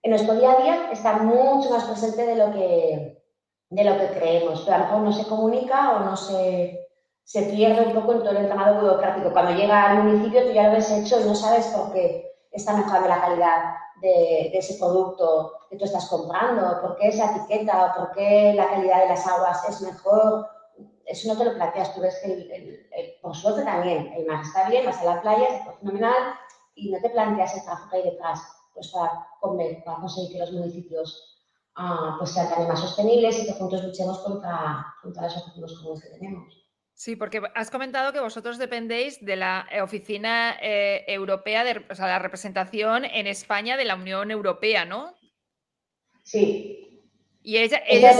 En 0.02 0.10
nuestro 0.10 0.34
día 0.34 0.50
a 0.50 0.56
día 0.60 0.90
está 0.90 1.18
mucho 1.18 1.70
más 1.70 1.84
presente 1.84 2.26
de 2.26 2.34
lo 2.34 2.52
que 2.52 3.21
de 3.72 3.84
lo 3.84 3.98
que 3.98 4.08
creemos, 4.08 4.62
pero 4.64 4.76
a 4.76 4.78
lo 4.80 4.84
mejor 4.84 5.00
no 5.00 5.12
se 5.12 5.26
comunica 5.26 5.96
o 5.96 6.00
no 6.00 6.16
se, 6.16 6.88
se 7.24 7.42
pierde 7.44 7.86
un 7.86 7.94
poco 7.94 8.12
en 8.12 8.18
todo 8.18 8.30
el 8.30 8.36
entramado 8.38 8.80
burocrático. 8.80 9.32
Cuando 9.32 9.52
llega 9.52 9.90
al 9.90 10.04
municipio 10.04 10.44
tú 10.44 10.52
ya 10.52 10.64
lo 10.64 10.72
ves 10.72 10.90
hecho 10.90 11.20
y 11.20 11.24
no 11.24 11.34
sabes 11.34 11.66
por 11.68 11.90
qué 11.92 12.30
está 12.50 12.76
mejorando 12.76 13.08
la 13.08 13.20
calidad 13.22 13.74
de, 14.02 14.50
ese 14.58 14.74
producto 14.78 15.54
que 15.70 15.76
tú 15.76 15.86
estás 15.86 16.06
comprando, 16.10 16.82
por 16.82 16.96
qué 16.96 17.08
esa 17.08 17.34
etiqueta 17.34 17.86
o 17.86 17.98
por 17.98 18.12
qué 18.12 18.52
la 18.54 18.68
calidad 18.68 19.04
de 19.04 19.08
las 19.08 19.26
aguas 19.26 19.66
es 19.66 19.80
mejor. 19.80 20.46
Eso 21.06 21.32
no 21.32 21.38
te 21.38 21.46
lo 21.46 21.54
planteas, 21.54 21.94
tú 21.94 22.02
ves 22.02 22.20
que 22.22 22.30
el, 22.30 23.14
por 23.22 23.34
suerte 23.34 23.62
también 23.62 24.12
el 24.14 24.26
mar 24.26 24.42
está 24.42 24.68
bien, 24.68 24.84
vas 24.84 25.00
a 25.00 25.14
la 25.14 25.22
playa, 25.22 25.48
es 25.48 25.78
fenomenal 25.78 26.34
y 26.74 26.90
no 26.90 27.00
te 27.00 27.08
planteas 27.08 27.56
el 27.56 27.62
trabajo 27.62 27.88
que 27.88 27.96
hay 27.96 28.02
detrás 28.02 28.40
pues 28.74 28.88
para, 28.88 29.26
para 29.84 29.98
conseguir 29.98 30.32
que 30.32 30.38
los 30.38 30.52
municipios 30.52 31.31
pues 32.18 32.30
sean 32.32 32.48
también 32.48 32.68
más 32.68 32.80
sostenibles 32.80 33.42
y 33.42 33.46
que 33.46 33.52
juntos 33.52 33.82
luchemos 33.82 34.18
contra, 34.20 34.94
contra 35.02 35.22
los 35.22 35.36
objetivos 35.36 35.78
comunes 35.78 36.02
que 36.02 36.18
tenemos. 36.18 36.62
Sí, 36.94 37.16
porque 37.16 37.42
has 37.54 37.70
comentado 37.70 38.12
que 38.12 38.20
vosotros 38.20 38.58
dependéis 38.58 39.24
de 39.24 39.36
la 39.36 39.66
eh, 39.70 39.80
Oficina 39.80 40.56
eh, 40.60 41.04
Europea, 41.08 41.64
de, 41.64 41.84
o 41.90 41.94
sea, 41.94 42.06
la 42.06 42.18
representación 42.18 43.04
en 43.04 43.26
España 43.26 43.76
de 43.76 43.84
la 43.84 43.96
Unión 43.96 44.30
Europea, 44.30 44.84
¿no? 44.84 45.14
Sí. 46.22 47.02
Y 47.42 47.56
ella, 47.58 47.82
ella, 47.88 48.12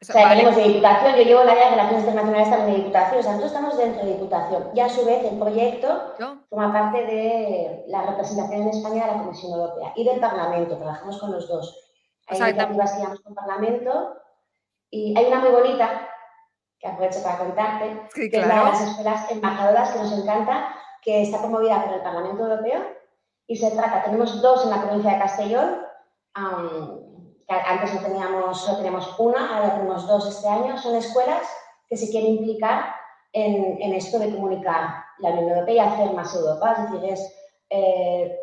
O 0.00 0.04
sea, 0.04 0.28
tenemos 0.28 0.54
de 0.54 0.68
Diputación, 0.68 1.16
yo 1.16 1.22
llevo 1.22 1.42
la 1.42 1.52
área 1.52 1.64
de 1.64 1.70
Relaciones 1.70 2.04
Internacionales 2.04 2.50
también 2.50 2.70
de 2.70 2.76
Diputación, 2.84 3.18
o 3.18 3.22
sea, 3.22 3.32
nosotros 3.32 3.52
estamos 3.52 3.78
dentro 3.78 4.04
de 4.04 4.12
Diputación. 4.12 4.70
Y 4.74 4.80
a 4.80 4.88
su 4.88 5.04
vez 5.04 5.24
el 5.24 5.38
proyecto 5.38 6.14
forma 6.50 6.72
parte 6.72 7.06
de 7.06 7.84
la 7.88 8.02
representación 8.06 8.62
en 8.62 8.68
España 8.68 9.06
de 9.06 9.12
la 9.12 9.22
Comisión 9.24 9.52
Europea 9.52 9.92
y 9.96 10.04
del 10.04 10.20
Parlamento, 10.20 10.76
trabajamos 10.76 11.18
con 11.18 11.32
los 11.32 11.48
dos. 11.48 11.87
Hay 12.28 12.40
iniciativas 12.40 12.92
que 12.92 12.98
llamamos 12.98 13.20
con 13.20 13.34
Parlamento 13.34 14.16
y 14.90 15.16
hay 15.16 15.26
una 15.26 15.40
muy 15.40 15.50
bonita 15.50 16.08
que 16.78 16.88
aprovecho 16.88 17.22
para 17.22 17.38
contarte, 17.38 18.08
que 18.14 18.26
es 18.26 18.46
la 18.46 18.58
de 18.58 18.64
las 18.64 18.80
escuelas 18.80 19.30
embajadoras 19.30 19.90
que 19.90 19.98
nos 19.98 20.12
encanta, 20.12 20.74
que 21.02 21.22
está 21.22 21.40
promovida 21.40 21.84
por 21.84 21.94
el 21.94 22.02
Parlamento 22.02 22.42
Europeo 22.42 22.98
y 23.46 23.56
se 23.56 23.70
trata, 23.70 24.04
tenemos 24.04 24.40
dos 24.42 24.64
en 24.64 24.70
la 24.70 24.82
provincia 24.82 25.12
de 25.12 25.18
Castellón, 25.18 25.80
que 27.48 27.54
antes 27.54 27.94
no 27.94 28.00
teníamos, 28.02 28.60
solo 28.60 28.76
teníamos 28.76 29.18
una, 29.18 29.56
ahora 29.56 29.74
tenemos 29.74 30.06
dos 30.06 30.28
este 30.28 30.48
año, 30.48 30.76
son 30.76 30.94
escuelas 30.96 31.48
que 31.88 31.96
se 31.96 32.10
quieren 32.10 32.32
implicar 32.32 32.94
en, 33.32 33.80
en 33.80 33.94
esto 33.94 34.18
de 34.18 34.30
comunicar 34.34 35.02
la 35.18 35.30
Unión 35.30 35.48
Europea 35.48 35.74
y 35.74 35.78
hacer 35.78 36.12
más 36.12 36.34
Europa, 36.34 36.72
es 36.72 36.92
decir, 36.92 37.10
es 37.10 37.34
eh, 37.70 38.37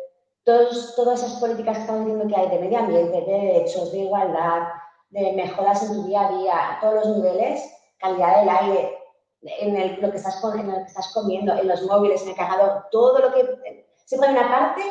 todas 0.46 1.22
esas 1.22 1.40
políticas 1.40 1.76
que 1.76 1.80
estamos 1.82 2.06
diciendo 2.06 2.28
que 2.28 2.40
hay 2.40 2.48
de 2.48 2.60
medio 2.60 2.78
ambiente, 2.78 3.20
de 3.20 3.38
derechos, 3.38 3.90
de 3.90 3.98
igualdad, 3.98 4.68
de 5.10 5.32
mejoras 5.32 5.82
en 5.82 5.94
tu 5.94 6.04
día 6.04 6.28
a 6.28 6.32
día, 6.38 6.54
a 6.54 6.80
todos 6.80 6.94
los 6.94 7.16
niveles, 7.16 7.68
calidad 7.98 8.40
del 8.40 8.48
aire, 8.48 8.98
en 9.42 9.76
el, 9.76 10.00
lo 10.00 10.10
que 10.10 10.16
estás, 10.16 10.42
en 10.54 10.70
lo 10.70 10.76
que 10.76 10.82
estás 10.82 11.12
comiendo, 11.12 11.52
en 11.52 11.66
los 11.66 11.82
móviles, 11.82 12.22
en 12.22 12.30
el 12.30 12.36
cargador, 12.36 12.86
todo 12.90 13.18
lo 13.18 13.32
que... 13.34 13.86
Siempre 14.04 14.28
hay 14.28 14.36
una 14.36 14.48
parte, 14.48 14.82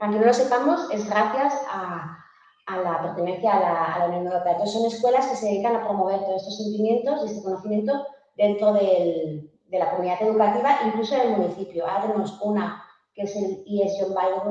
aunque 0.00 0.18
no 0.18 0.26
lo 0.26 0.34
sepamos, 0.34 0.90
es 0.90 1.08
gracias 1.08 1.54
a, 1.70 2.18
a 2.66 2.76
la 2.78 3.00
pertenencia 3.00 3.56
a 3.56 3.60
la, 3.60 3.84
a 3.94 3.98
la, 4.00 4.06
Unión 4.06 4.26
Europea. 4.26 4.52
Entonces 4.52 4.74
son 4.74 4.86
escuelas 4.86 5.28
que 5.28 5.36
se 5.36 5.46
dedican 5.46 5.76
a 5.76 5.84
promover 5.84 6.18
todos 6.24 6.42
estos 6.42 6.56
sentimientos 6.56 7.22
y 7.22 7.26
este 7.26 7.44
conocimiento 7.44 8.04
dentro 8.36 8.72
del, 8.72 9.48
de 9.68 9.78
la 9.78 9.90
comunidad 9.90 10.20
educativa, 10.22 10.80
incluso 10.86 11.14
en 11.14 11.20
el 11.20 11.36
municipio. 11.36 11.86
Ahora 11.86 12.02
tenemos 12.02 12.40
una 12.42 12.84
que 13.18 13.24
es 13.24 13.34
el 13.34 13.64
IES 13.66 13.96
John 14.00 14.14
Bayo 14.14 14.44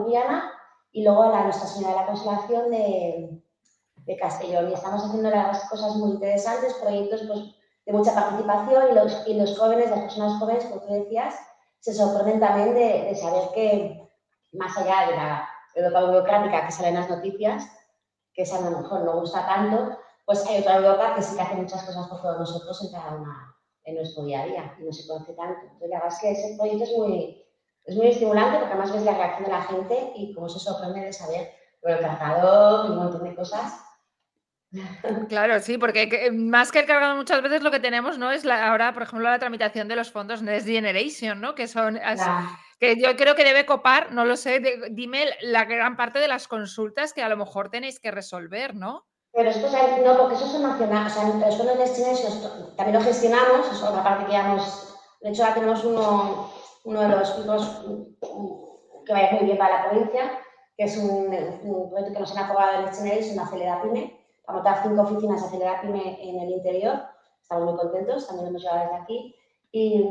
y 0.91 1.03
luego 1.03 1.31
la 1.31 1.45
Nuestra 1.45 1.67
Señora 1.67 1.93
de 1.93 1.99
la 2.01 2.05
Consolación 2.05 2.69
de, 2.69 3.41
de, 4.05 4.17
Castellón. 4.17 4.69
Y 4.69 4.73
estamos 4.73 5.05
haciendo 5.05 5.29
las 5.29 5.69
cosas 5.69 5.95
muy 5.95 6.11
interesantes, 6.11 6.73
proyectos 6.73 7.23
pues, 7.27 7.39
de 7.85 7.93
mucha 7.93 8.13
participación 8.13 8.91
y 8.91 8.93
los, 8.93 9.27
y 9.27 9.33
los 9.35 9.57
jóvenes, 9.57 9.89
las 9.89 10.01
personas 10.01 10.37
jóvenes, 10.37 10.65
como 10.65 10.81
tú 10.81 10.93
decías, 10.93 11.35
se 11.79 11.93
sorprenden 11.93 12.41
también 12.41 12.73
de, 12.73 13.03
de 13.03 13.15
saber 13.15 13.43
que 13.55 14.09
más 14.51 14.77
allá 14.77 15.11
de 15.11 15.15
la 15.15 15.49
Europa 15.73 16.05
burocrática 16.05 16.65
que 16.65 16.71
sale 16.73 16.89
en 16.89 16.95
las 16.95 17.09
noticias, 17.09 17.63
que 18.33 18.41
esa 18.41 18.57
a 18.57 18.69
lo 18.69 18.81
mejor 18.81 19.05
no 19.05 19.21
gusta 19.21 19.45
tanto, 19.45 19.97
pues 20.25 20.45
hay 20.45 20.59
otra 20.59 20.75
Europa 20.75 21.15
que 21.15 21.21
sí 21.21 21.37
que 21.37 21.41
hace 21.41 21.55
muchas 21.55 21.83
cosas 21.83 22.05
por 22.09 22.21
todos 22.21 22.39
nosotros 22.39 22.83
en 22.83 22.91
cada 22.91 23.15
una, 23.15 23.55
en 23.85 23.95
nuestro 23.95 24.25
día 24.25 24.41
a 24.41 24.45
día 24.45 24.75
y 24.77 24.83
no 24.83 24.91
se 24.91 25.07
conoce 25.07 25.31
tanto. 25.35 25.61
Entonces, 25.61 25.89
la 25.89 25.99
verdad 25.99 26.13
es 26.13 26.19
que 26.19 26.31
ese 26.31 26.57
proyecto 26.57 26.83
es 26.83 26.97
muy, 26.97 27.46
es 27.87 27.95
muy 27.95 28.07
estimulante 28.07 28.57
porque 28.57 28.73
además 28.73 28.91
ves 28.91 29.03
la 29.03 29.17
reacción 29.17 29.45
de 29.45 29.51
la 29.51 29.63
gente 29.63 30.11
y 30.15 30.33
cómo 30.33 30.49
se 30.49 30.59
sorprende 30.59 31.05
de 31.05 31.13
saber 31.13 31.51
lo 31.81 31.89
el 31.89 31.99
cargador 31.99 32.85
y 32.85 32.89
un 32.91 32.97
montón 32.97 33.23
de 33.23 33.35
cosas. 33.35 33.83
Claro, 35.29 35.61
sí, 35.61 35.77
porque 35.77 36.29
más 36.33 36.73
que 36.73 36.79
el 36.79 36.85
cargador 36.85 37.15
muchas 37.15 37.41
veces 37.41 37.63
lo 37.63 37.71
que 37.71 37.79
tenemos, 37.79 38.17
¿no? 38.17 38.31
Es 38.31 38.43
la, 38.43 38.69
ahora, 38.69 38.93
por 38.93 39.03
ejemplo, 39.03 39.29
la 39.29 39.39
tramitación 39.39 39.87
de 39.87 39.95
los 39.95 40.11
fondos 40.11 40.41
Next 40.41 40.67
Generation, 40.67 41.39
¿no? 41.39 41.55
Que 41.55 41.69
son 41.69 41.97
que 42.77 42.99
yo 43.01 43.15
creo 43.15 43.35
que 43.35 43.45
debe 43.45 43.65
copar, 43.65 44.11
no 44.11 44.25
lo 44.25 44.35
sé, 44.35 44.61
dime 44.91 45.25
la 45.41 45.63
gran 45.63 45.95
parte 45.95 46.19
de 46.19 46.27
las 46.27 46.49
consultas 46.49 47.13
que 47.13 47.23
a 47.23 47.29
lo 47.29 47.37
mejor 47.37 47.69
tenéis 47.69 48.01
que 48.01 48.11
resolver, 48.11 48.75
¿no? 48.75 49.05
Pero 49.31 49.49
esto, 49.49 49.69
no, 50.03 50.17
porque 50.17 50.35
eso 50.35 50.45
es 50.45 50.59
nacional, 50.59 51.07
o 51.07 51.09
sea, 51.09 51.23
el 51.23 51.57
fondo 51.57 51.75
Next 51.75 51.95
Generation 51.95 52.75
también 52.75 52.99
lo 52.99 53.05
gestionamos, 53.05 53.71
es 53.71 53.81
otra 53.81 54.03
parte 54.03 54.25
que 54.25 54.33
ya 54.33 54.51
hemos, 54.51 54.95
de 55.21 55.29
hecho, 55.29 55.43
ahora 55.43 55.55
tenemos 55.55 55.83
uno 55.85 56.51
uno 56.87 57.01
de 57.01 57.09
los 57.09 57.31
puntos 57.31 57.85
que 59.05 59.11
vaya 59.11 59.31
muy 59.33 59.45
bien 59.45 59.57
para 59.57 59.83
la 59.83 59.89
provincia, 59.89 60.31
que 60.77 60.85
es 60.85 60.97
un, 60.97 61.27
proyecto 61.89 62.13
que 62.13 62.19
nos 62.19 62.35
han 62.35 62.45
aprobado 62.45 62.87
en 62.87 63.07
es 63.07 63.33
una 63.33 63.43
Acelera 63.43 63.81
Pyme, 63.81 64.17
para 64.45 64.55
montar 64.55 64.83
cinco 64.83 65.01
oficinas 65.01 65.41
de 65.41 65.47
Acelera 65.47 65.81
Pyme 65.81 66.17
en 66.21 66.39
el 66.39 66.49
interior. 66.51 67.01
Estamos 67.41 67.65
muy 67.65 67.77
contentos, 67.77 68.25
también 68.25 68.45
lo 68.45 68.49
hemos 68.51 68.63
llevado 68.63 68.83
desde 68.83 69.03
aquí. 69.03 69.35
Y 69.73 70.05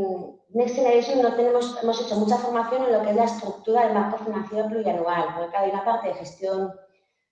Next 0.50 0.76
Generation 0.76 1.22
no 1.22 1.34
tenemos, 1.34 1.82
hemos 1.82 2.00
hecho 2.02 2.16
mucha 2.16 2.36
formación 2.36 2.84
en 2.84 2.92
lo 2.92 3.02
que 3.02 3.10
es 3.10 3.16
la 3.16 3.24
estructura 3.24 3.86
del 3.86 3.94
marco 3.94 4.18
financiero 4.22 4.68
plurianual, 4.68 5.28
porque 5.38 5.56
hay 5.56 5.70
una 5.70 5.84
parte 5.84 6.08
de 6.08 6.14
gestión 6.14 6.74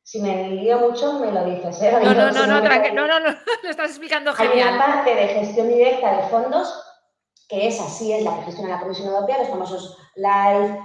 si 0.03 0.21
me 0.21 0.51
lío 0.51 0.79
mucho, 0.79 1.19
me 1.19 1.33
lo 1.33 1.45
dices. 1.45 1.83
¿eh? 1.83 1.93
No, 1.93 2.15
no, 2.15 2.31
no, 2.31 2.47
no, 2.47 2.61
no, 2.61 3.09
no, 3.09 3.09
no, 3.09 3.19
lo 3.63 3.71
estás 3.71 3.91
explicando 3.91 4.33
genial. 4.33 4.69
Hay 4.69 4.75
una 4.75 4.87
parte 4.87 5.15
de 5.15 5.29
gestión 5.29 5.69
directa 5.69 6.17
de 6.17 6.29
fondos, 6.29 6.94
que 7.49 7.69
es 7.69 7.81
así, 7.81 8.13
es 8.13 8.25
la 8.25 8.37
que 8.37 8.43
gestiona 8.45 8.77
la 8.77 8.81
Comisión 8.81 9.09
Europea, 9.09 9.39
los 9.39 9.49
famosos 9.49 9.99
LIFE, 10.17 10.79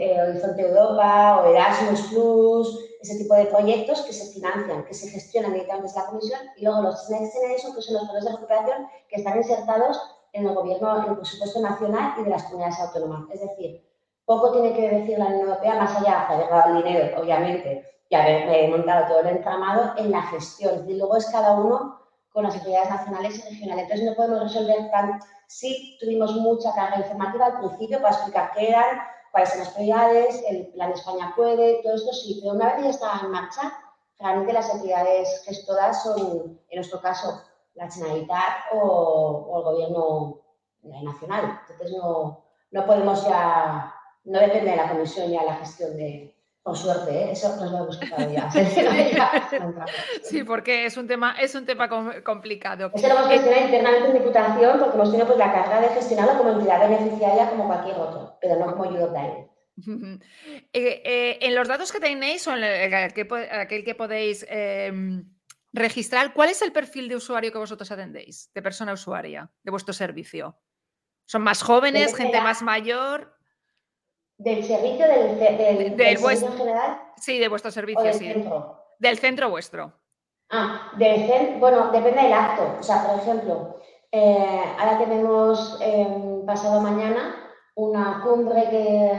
eh, 0.00 0.20
Horizonte 0.22 0.62
Europa 0.62 1.42
o 1.42 1.50
Erasmus 1.50 2.00
Plus, 2.10 2.78
ese 3.00 3.18
tipo 3.18 3.34
de 3.34 3.46
proyectos 3.46 4.02
que 4.02 4.12
se 4.12 4.32
financian, 4.32 4.84
que 4.84 4.94
se 4.94 5.10
gestionan 5.10 5.52
directamente 5.52 5.88
desde 5.88 6.00
la 6.00 6.06
Comisión, 6.06 6.40
y 6.56 6.64
luego 6.64 6.82
los 6.82 7.10
Next 7.10 7.34
Generation, 7.34 7.74
que 7.74 7.82
son 7.82 7.94
los 7.94 8.06
fondos 8.06 8.24
de 8.24 8.32
recuperación 8.32 8.88
que 9.08 9.16
están 9.16 9.36
insertados 9.36 10.00
en 10.32 10.46
el 10.46 10.54
gobierno, 10.54 11.04
en 11.04 11.10
el 11.10 11.16
presupuesto 11.16 11.60
nacional 11.60 12.14
y 12.18 12.24
de 12.24 12.30
las 12.30 12.44
comunidades 12.44 12.80
autónomas. 12.80 13.24
Es 13.32 13.40
decir, 13.40 13.84
poco 14.24 14.52
tiene 14.52 14.74
que 14.74 14.88
decir 14.88 15.18
la 15.18 15.26
Unión 15.26 15.48
Europea, 15.48 15.74
más 15.74 15.96
allá 15.96 16.26
de 16.28 16.34
haber 16.34 16.50
dado 16.50 16.76
el 16.76 16.84
dinero, 16.84 17.20
obviamente, 17.20 17.84
y 18.10 18.14
haber 18.14 18.70
montado 18.70 19.06
todo 19.06 19.20
el 19.20 19.28
entramado 19.28 19.92
en 19.96 20.10
la 20.10 20.22
gestión. 20.22 20.88
Y 20.88 20.94
luego 20.94 21.16
es 21.16 21.26
cada 21.26 21.52
uno 21.52 22.00
con 22.30 22.44
las 22.44 22.54
autoridades 22.54 22.90
nacionales 22.90 23.38
y 23.38 23.42
regionales. 23.48 23.84
Entonces 23.84 24.06
no 24.06 24.14
podemos 24.14 24.42
resolver 24.42 24.90
tan... 24.90 25.20
Sí 25.48 25.96
tuvimos 25.98 26.32
mucha 26.36 26.72
carga 26.74 26.98
informativa 26.98 27.46
al 27.46 27.58
principio 27.58 28.00
para 28.00 28.14
explicar 28.14 28.52
qué 28.54 28.68
eran, 28.68 29.00
cuáles 29.32 29.48
son 29.48 29.58
las 29.60 29.70
prioridades, 29.70 30.44
el 30.48 30.68
plan 30.68 30.92
España 30.92 31.32
puede, 31.34 31.82
todo 31.82 31.94
esto 31.94 32.12
sí, 32.12 32.38
pero 32.40 32.54
una 32.54 32.74
vez 32.74 32.84
ya 32.84 32.90
está 32.90 33.20
en 33.24 33.30
marcha, 33.30 33.72
realmente 34.18 34.52
las 34.52 34.72
entidades 34.74 35.42
gestoras 35.44 36.02
son, 36.02 36.60
en 36.68 36.76
nuestro 36.76 37.00
caso, 37.00 37.42
la 37.74 37.90
Generalitat 37.90 38.72
o, 38.72 39.54
el 39.58 39.64
gobierno 39.64 40.40
nacional. 40.82 41.60
Entonces 41.70 41.96
no, 41.96 42.44
no 42.70 42.86
podemos 42.86 43.26
ya, 43.26 43.94
no 44.24 44.38
depende 44.38 44.70
de 44.70 44.76
la 44.76 44.90
comisión 44.90 45.30
ya 45.30 45.44
la 45.44 45.56
gestión 45.56 45.96
de, 45.96 46.37
por 46.68 46.76
suerte, 46.76 47.10
¿eh? 47.10 47.32
eso 47.32 47.56
nos 47.56 47.72
lo 47.72 47.78
hemos 47.78 47.98
todavía. 47.98 48.50
sí, 50.22 50.44
porque 50.44 50.84
es 50.84 50.98
un 50.98 51.06
tema, 51.06 51.34
es 51.40 51.54
un 51.54 51.64
tema 51.64 51.88
complicado. 52.22 52.90
Eso 52.94 53.08
lo 53.08 53.14
hemos 53.14 53.28
gestionado 53.28 53.64
internamente 53.64 54.08
en 54.08 54.18
Diputación 54.18 54.78
porque 54.78 54.96
hemos 54.96 55.10
tenido 55.10 55.26
pues, 55.26 55.38
la 55.38 55.50
carga 55.50 55.80
de 55.80 55.88
gestionarlo 55.88 56.36
como 56.36 56.50
entidad 56.50 56.86
beneficiaria 56.86 57.48
como 57.48 57.66
cualquier 57.66 57.96
otro, 57.96 58.36
pero 58.38 58.56
no 58.58 58.66
como 58.72 58.84
ayuda 58.84 59.22
de 59.22 59.48
eh, 60.72 61.02
eh, 61.04 61.38
en 61.40 61.54
los 61.54 61.68
datos 61.68 61.90
que 61.90 62.00
tenéis 62.00 62.46
o 62.48 62.54
en 62.54 62.94
aquel 62.94 63.84
que 63.84 63.94
podéis 63.94 64.46
registrar, 65.72 66.34
¿cuál 66.34 66.50
es 66.50 66.60
el 66.60 66.72
perfil 66.72 67.08
de 67.08 67.16
usuario 67.16 67.50
que 67.50 67.58
vosotros 67.58 67.90
atendéis, 67.90 68.50
de 68.52 68.60
persona 68.60 68.92
usuaria, 68.92 69.50
de 69.62 69.70
vuestro 69.70 69.94
servicio? 69.94 70.58
¿Son 71.24 71.40
más 71.42 71.62
jóvenes, 71.62 72.14
gente 72.14 72.40
más 72.42 72.60
mayor? 72.60 73.37
¿Del 74.38 74.64
servicio 74.64 75.04
del, 75.08 75.36
del, 75.36 75.96
del, 75.96 76.18
servicio 76.18 76.52
general? 76.52 77.00
Sí, 77.16 77.40
de 77.40 77.48
vuestro 77.48 77.72
servicio, 77.72 78.04
del 78.04 78.14
sí. 78.14 78.32
Centro? 78.32 78.84
Del 79.00 79.18
centro 79.18 79.50
vuestro. 79.50 79.92
Ah, 80.50 80.92
del 80.96 81.26
centro, 81.26 81.58
bueno, 81.58 81.90
depende 81.90 82.22
del 82.22 82.32
acto. 82.32 82.76
O 82.78 82.82
sea, 82.82 83.04
por 83.04 83.18
ejemplo, 83.18 83.80
eh, 84.12 84.64
ahora 84.78 84.96
tenemos 84.96 85.78
eh, 85.82 86.42
pasado 86.46 86.80
mañana 86.80 87.34
una 87.74 88.20
cumbre 88.22 88.70
que 88.70 89.12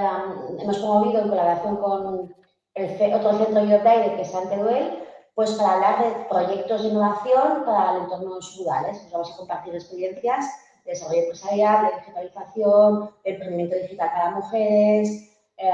hemos 0.61 0.77
promovido 0.79 1.21
en 1.21 1.29
colaboración 1.29 1.77
con 1.77 2.33
el, 2.75 3.13
otro 3.13 3.38
centro 3.38 3.65
IoTaide, 3.65 4.15
que 4.15 4.21
es 4.21 4.33
Anteduel, 4.33 5.03
pues 5.36 5.51
para 5.51 5.73
hablar 5.73 6.03
de 6.03 6.25
proyectos 6.29 6.82
de 6.82 6.89
innovación 6.89 7.65
para 7.65 7.97
entornos 7.97 8.58
rurales. 8.58 8.97
Pues 8.99 9.12
vamos 9.12 9.34
a 9.34 9.38
compartir 9.38 9.75
experiencias 9.75 10.45
desarrollo 10.89 11.21
empresarial, 11.21 11.86
de 11.86 11.99
digitalización, 11.99 13.12
emprendimiento 13.23 13.75
digital 13.75 14.12
para 14.12 14.32
mujeres, 14.32 15.30
eh, 15.58 15.71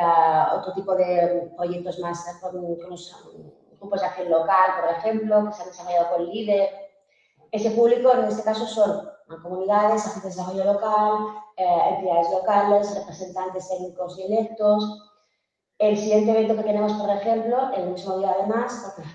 otro 0.54 0.74
tipo 0.74 0.96
de 0.96 1.52
proyectos 1.56 2.00
más 2.00 2.26
con, 2.42 2.62
los 2.90 3.16
grupos 3.80 4.02
de 4.02 4.08
acción 4.08 4.30
local, 4.32 4.72
por 4.82 4.90
ejemplo, 4.98 5.46
que 5.46 5.54
se 5.54 5.62
han 5.62 5.70
desarrollado 5.70 6.16
con 6.16 6.26
líder. 6.30 6.70
Ese 7.52 7.72
público, 7.72 8.12
en 8.14 8.26
este 8.26 8.44
caso, 8.44 8.66
son 8.66 9.10
comunidades, 9.42 10.06
agentes 10.06 10.36
de 10.36 10.42
desarrollo 10.42 10.74
local, 10.74 11.14
eh, 11.58 11.80
entidades 11.90 12.30
locales, 12.32 12.96
representantes 12.96 13.70
técnicos 13.70 14.18
y 14.20 14.24
electos. 14.24 15.12
El 15.78 15.98
siguiente 15.98 16.32
evento 16.32 16.56
que 16.56 16.64
tenemos, 16.64 16.94
por 16.94 17.10
ejemplo, 17.10 17.72
el 17.76 17.90
mismo 17.90 18.18
día 18.18 18.36
además, 18.38 18.94
porque 18.96 19.10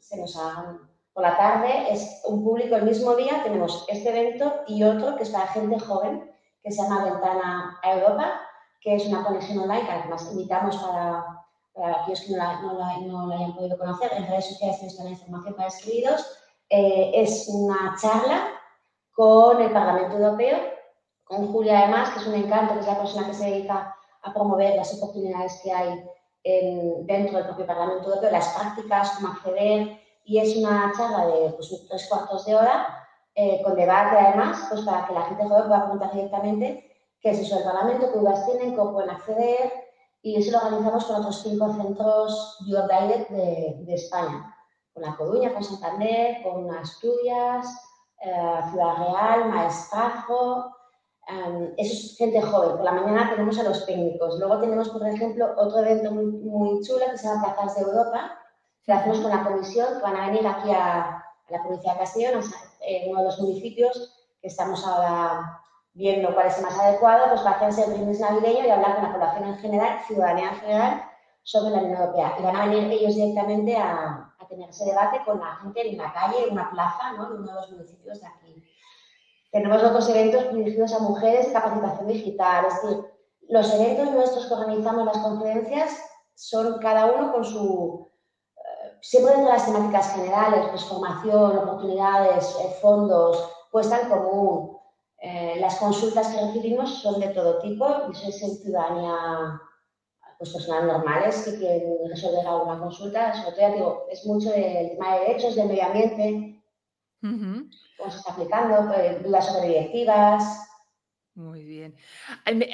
se 0.00 0.16
nos 0.16 0.36
han 0.36 0.91
por 1.12 1.22
la 1.22 1.36
tarde 1.36 1.92
es 1.92 2.22
un 2.24 2.42
público 2.42 2.76
el 2.76 2.84
mismo 2.84 3.14
día, 3.14 3.42
tenemos 3.42 3.84
este 3.88 4.08
evento 4.08 4.62
y 4.66 4.82
otro 4.82 5.16
que 5.16 5.24
es 5.24 5.30
para 5.30 5.46
gente 5.48 5.78
joven, 5.78 6.30
que 6.62 6.70
se 6.70 6.82
llama 6.82 7.04
Ventana 7.04 7.78
a 7.82 7.92
Europa, 7.92 8.40
que 8.80 8.96
es 8.96 9.06
una 9.06 9.24
conexión 9.24 9.58
online 9.58 9.84
que 9.84 9.92
además 9.92 10.28
invitamos 10.30 10.76
para, 10.76 11.24
aquellos 12.00 12.20
que 12.22 12.32
no 12.32 12.38
la, 12.38 12.98
no, 13.00 13.30
hayan 13.30 13.54
podido 13.54 13.78
conocer. 13.78 14.10
En 14.14 14.26
redes 14.26 14.48
sociales 14.48 14.78
tenéis 14.78 14.98
la 14.98 15.10
información 15.10 15.54
para 15.54 15.68
escribiros. 15.68 16.38
Eh, 16.68 17.10
es 17.14 17.48
una 17.48 17.94
charla 18.00 18.48
con 19.12 19.60
el 19.60 19.70
Parlamento 19.70 20.16
Europeo, 20.16 20.58
con 21.24 21.52
Julia 21.52 21.80
además, 21.80 22.10
que 22.10 22.20
es 22.20 22.26
un 22.26 22.34
encanto, 22.34 22.74
que 22.74 22.80
es 22.80 22.86
la 22.86 22.98
persona 22.98 23.26
que 23.26 23.34
se 23.34 23.50
dedica 23.50 23.94
a 24.22 24.32
promover 24.32 24.76
las 24.76 24.94
oportunidades 24.94 25.60
que 25.62 25.72
hay 25.72 26.04
dentro 27.04 27.36
del 27.36 27.46
propio 27.46 27.66
Parlamento 27.66 28.08
Europeo, 28.08 28.30
las 28.30 28.48
prácticas, 28.48 29.12
cómo 29.12 29.28
acceder, 29.28 30.00
y 30.24 30.38
es 30.38 30.56
una 30.56 30.92
charla 30.96 31.26
de 31.26 31.50
pues, 31.50 31.86
tres 31.88 32.06
cuartos 32.08 32.44
de 32.44 32.54
hora 32.54 33.06
eh, 33.34 33.62
con 33.64 33.74
debate 33.74 34.16
además, 34.18 34.66
pues 34.68 34.82
para 34.82 35.06
que 35.06 35.14
la 35.14 35.22
gente 35.22 35.44
joven 35.44 35.66
pueda 35.66 35.84
preguntar 35.84 36.12
directamente 36.12 36.90
qué 37.20 37.30
es 37.30 37.38
eso 37.38 37.56
del 37.56 37.64
Parlamento, 37.64 38.12
qué 38.12 38.18
dudas 38.18 38.44
tienen, 38.46 38.76
cómo 38.76 38.92
pueden 38.92 39.10
acceder 39.10 39.72
y 40.20 40.36
eso 40.36 40.52
lo 40.52 40.58
organizamos 40.58 41.04
con 41.04 41.16
otros 41.16 41.42
cinco 41.42 41.72
centros 41.72 42.58
Your 42.66 42.86
Direct 42.88 43.30
de, 43.30 43.76
de 43.84 43.94
España, 43.94 44.54
con 44.92 45.02
La 45.02 45.16
Coruña, 45.16 45.52
con 45.52 45.64
Santander, 45.64 46.42
con 46.42 46.70
Asturias, 46.70 47.66
eh, 48.20 48.60
Ciudad 48.70 48.96
Real, 48.98 49.48
Maestrazgo, 49.48 50.76
em, 51.26 51.74
eso 51.76 51.92
es 51.92 52.16
gente 52.16 52.40
joven. 52.40 52.76
Por 52.76 52.84
la 52.84 52.92
mañana 52.92 53.30
tenemos 53.30 53.58
a 53.58 53.64
los 53.64 53.84
técnicos. 53.84 54.38
Luego 54.38 54.60
tenemos, 54.60 54.90
por 54.90 55.06
ejemplo, 55.06 55.54
otro 55.56 55.80
evento 55.80 56.12
muy, 56.12 56.26
muy 56.26 56.82
chulo 56.82 57.06
que 57.10 57.18
se 57.18 57.26
llama 57.26 57.54
Plazas 57.54 57.76
de 57.76 57.82
Europa, 57.82 58.38
hacemos 58.90 59.20
con 59.20 59.30
la 59.30 59.44
comisión, 59.44 59.86
que 59.94 60.02
van 60.02 60.16
a 60.16 60.26
venir 60.26 60.46
aquí 60.46 60.70
a, 60.72 61.24
la 61.48 61.62
provincia 61.62 61.92
de 61.92 61.98
Castellón, 61.98 62.42
en 62.80 63.10
uno 63.10 63.20
de 63.20 63.26
los 63.26 63.38
municipios 63.38 64.18
que 64.40 64.48
estamos 64.48 64.84
ahora 64.86 65.60
viendo 65.92 66.34
cuál 66.34 66.46
es 66.46 66.56
el 66.56 66.64
más 66.64 66.78
adecuado, 66.78 67.28
pues 67.28 67.42
para 67.42 67.56
hacerse 67.56 67.84
el 67.84 67.92
brindis 67.92 68.20
navideño 68.20 68.66
y 68.66 68.70
hablar 68.70 68.94
con 68.94 69.04
la 69.04 69.12
población 69.12 69.44
en 69.44 69.58
general, 69.58 69.98
ciudadanía 70.06 70.48
en 70.48 70.56
general, 70.56 71.02
sobre 71.42 71.70
la 71.72 71.82
Unión 71.82 72.00
Europea. 72.00 72.36
Y 72.38 72.42
van 72.42 72.56
a 72.56 72.66
venir 72.66 72.90
ellos 72.90 73.14
directamente 73.14 73.76
a, 73.76 74.34
a 74.38 74.48
tener 74.48 74.70
ese 74.70 74.86
debate 74.86 75.20
con 75.26 75.40
la 75.40 75.56
gente 75.56 75.90
en 75.90 75.98
la 75.98 76.12
calle, 76.12 76.46
en 76.46 76.52
una 76.52 76.70
plaza, 76.70 77.12
¿no? 77.12 77.26
en 77.26 77.42
uno 77.42 77.46
de 77.46 77.54
los 77.54 77.70
municipios 77.72 78.20
de 78.20 78.26
aquí. 78.26 78.64
Tenemos 79.50 79.82
otros 79.82 80.08
eventos 80.08 80.54
dirigidos 80.54 80.94
a 80.94 81.00
mujeres 81.00 81.48
de 81.48 81.52
capacitación 81.52 82.08
digital, 82.08 82.64
es 82.66 82.82
decir, 82.82 83.04
los 83.48 83.74
eventos 83.74 84.10
nuestros 84.12 84.46
que 84.46 84.54
organizamos, 84.54 85.04
las 85.04 85.18
conferencias, 85.18 86.02
son 86.34 86.78
cada 86.78 87.12
uno 87.12 87.32
con 87.32 87.44
su, 87.44 88.11
siempre 89.02 89.32
dentro 89.34 89.50
de 89.50 89.58
las 89.58 89.66
temáticas 89.66 90.14
generales, 90.14 90.66
pues 90.70 90.84
formación, 90.84 91.58
oportunidades, 91.58 92.56
eh, 92.62 92.76
fondos, 92.80 93.50
puesta 93.70 94.00
en 94.00 94.08
común. 94.08 94.78
Eh, 95.18 95.56
las 95.60 95.76
consultas 95.76 96.28
que 96.28 96.40
recibimos 96.40 97.02
son 97.02 97.20
de 97.20 97.28
todo 97.28 97.58
tipo 97.58 97.86
y 98.10 98.14
sois 98.14 98.42
en 98.42 98.56
ciudadanía, 98.56 99.60
pues 100.38 100.50
personas 100.50 100.84
normales 100.84 101.42
que 101.44 101.58
quieren 101.58 102.08
resolver 102.08 102.46
alguna 102.46 102.78
consulta. 102.78 103.34
Sobre 103.34 103.50
todo, 103.52 103.60
ya 103.60 103.74
digo, 103.74 104.06
es 104.08 104.24
mucho 104.24 104.50
del 104.50 104.90
tema 104.90 105.14
de 105.14 105.20
derechos, 105.20 105.56
del 105.56 105.68
medio 105.68 105.84
ambiente, 105.84 106.62
cómo 107.20 108.10
se 108.10 108.18
está 108.18 108.32
aplicando, 108.32 108.92
eh, 108.94 109.20
dudas 109.22 109.46
sobre 109.46 109.68
directivas, 109.68 110.44
muy 111.34 111.64
bien. 111.64 111.96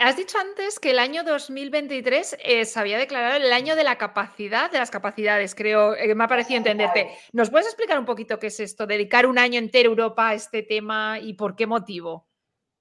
Has 0.02 0.16
dicho 0.16 0.36
antes 0.38 0.80
que 0.80 0.90
el 0.90 0.98
año 0.98 1.22
2023 1.22 2.38
eh, 2.40 2.64
se 2.64 2.80
había 2.80 2.98
declarado 2.98 3.36
el 3.36 3.52
año 3.52 3.76
de 3.76 3.84
la 3.84 3.98
capacidad, 3.98 4.70
de 4.70 4.78
las 4.78 4.90
capacidades, 4.90 5.54
creo, 5.54 5.94
eh, 5.94 6.14
me 6.14 6.24
ha 6.24 6.28
parecido 6.28 6.58
entenderte. 6.58 7.16
¿Nos 7.32 7.50
puedes 7.50 7.68
explicar 7.68 7.98
un 7.98 8.04
poquito 8.04 8.38
qué 8.38 8.48
es 8.48 8.58
esto? 8.58 8.86
Dedicar 8.86 9.26
un 9.26 9.38
año 9.38 9.58
entero 9.58 9.90
a 9.90 9.92
Europa 9.92 10.28
a 10.28 10.34
este 10.34 10.62
tema 10.62 11.18
y 11.20 11.34
por 11.34 11.54
qué 11.54 11.66
motivo. 11.66 12.26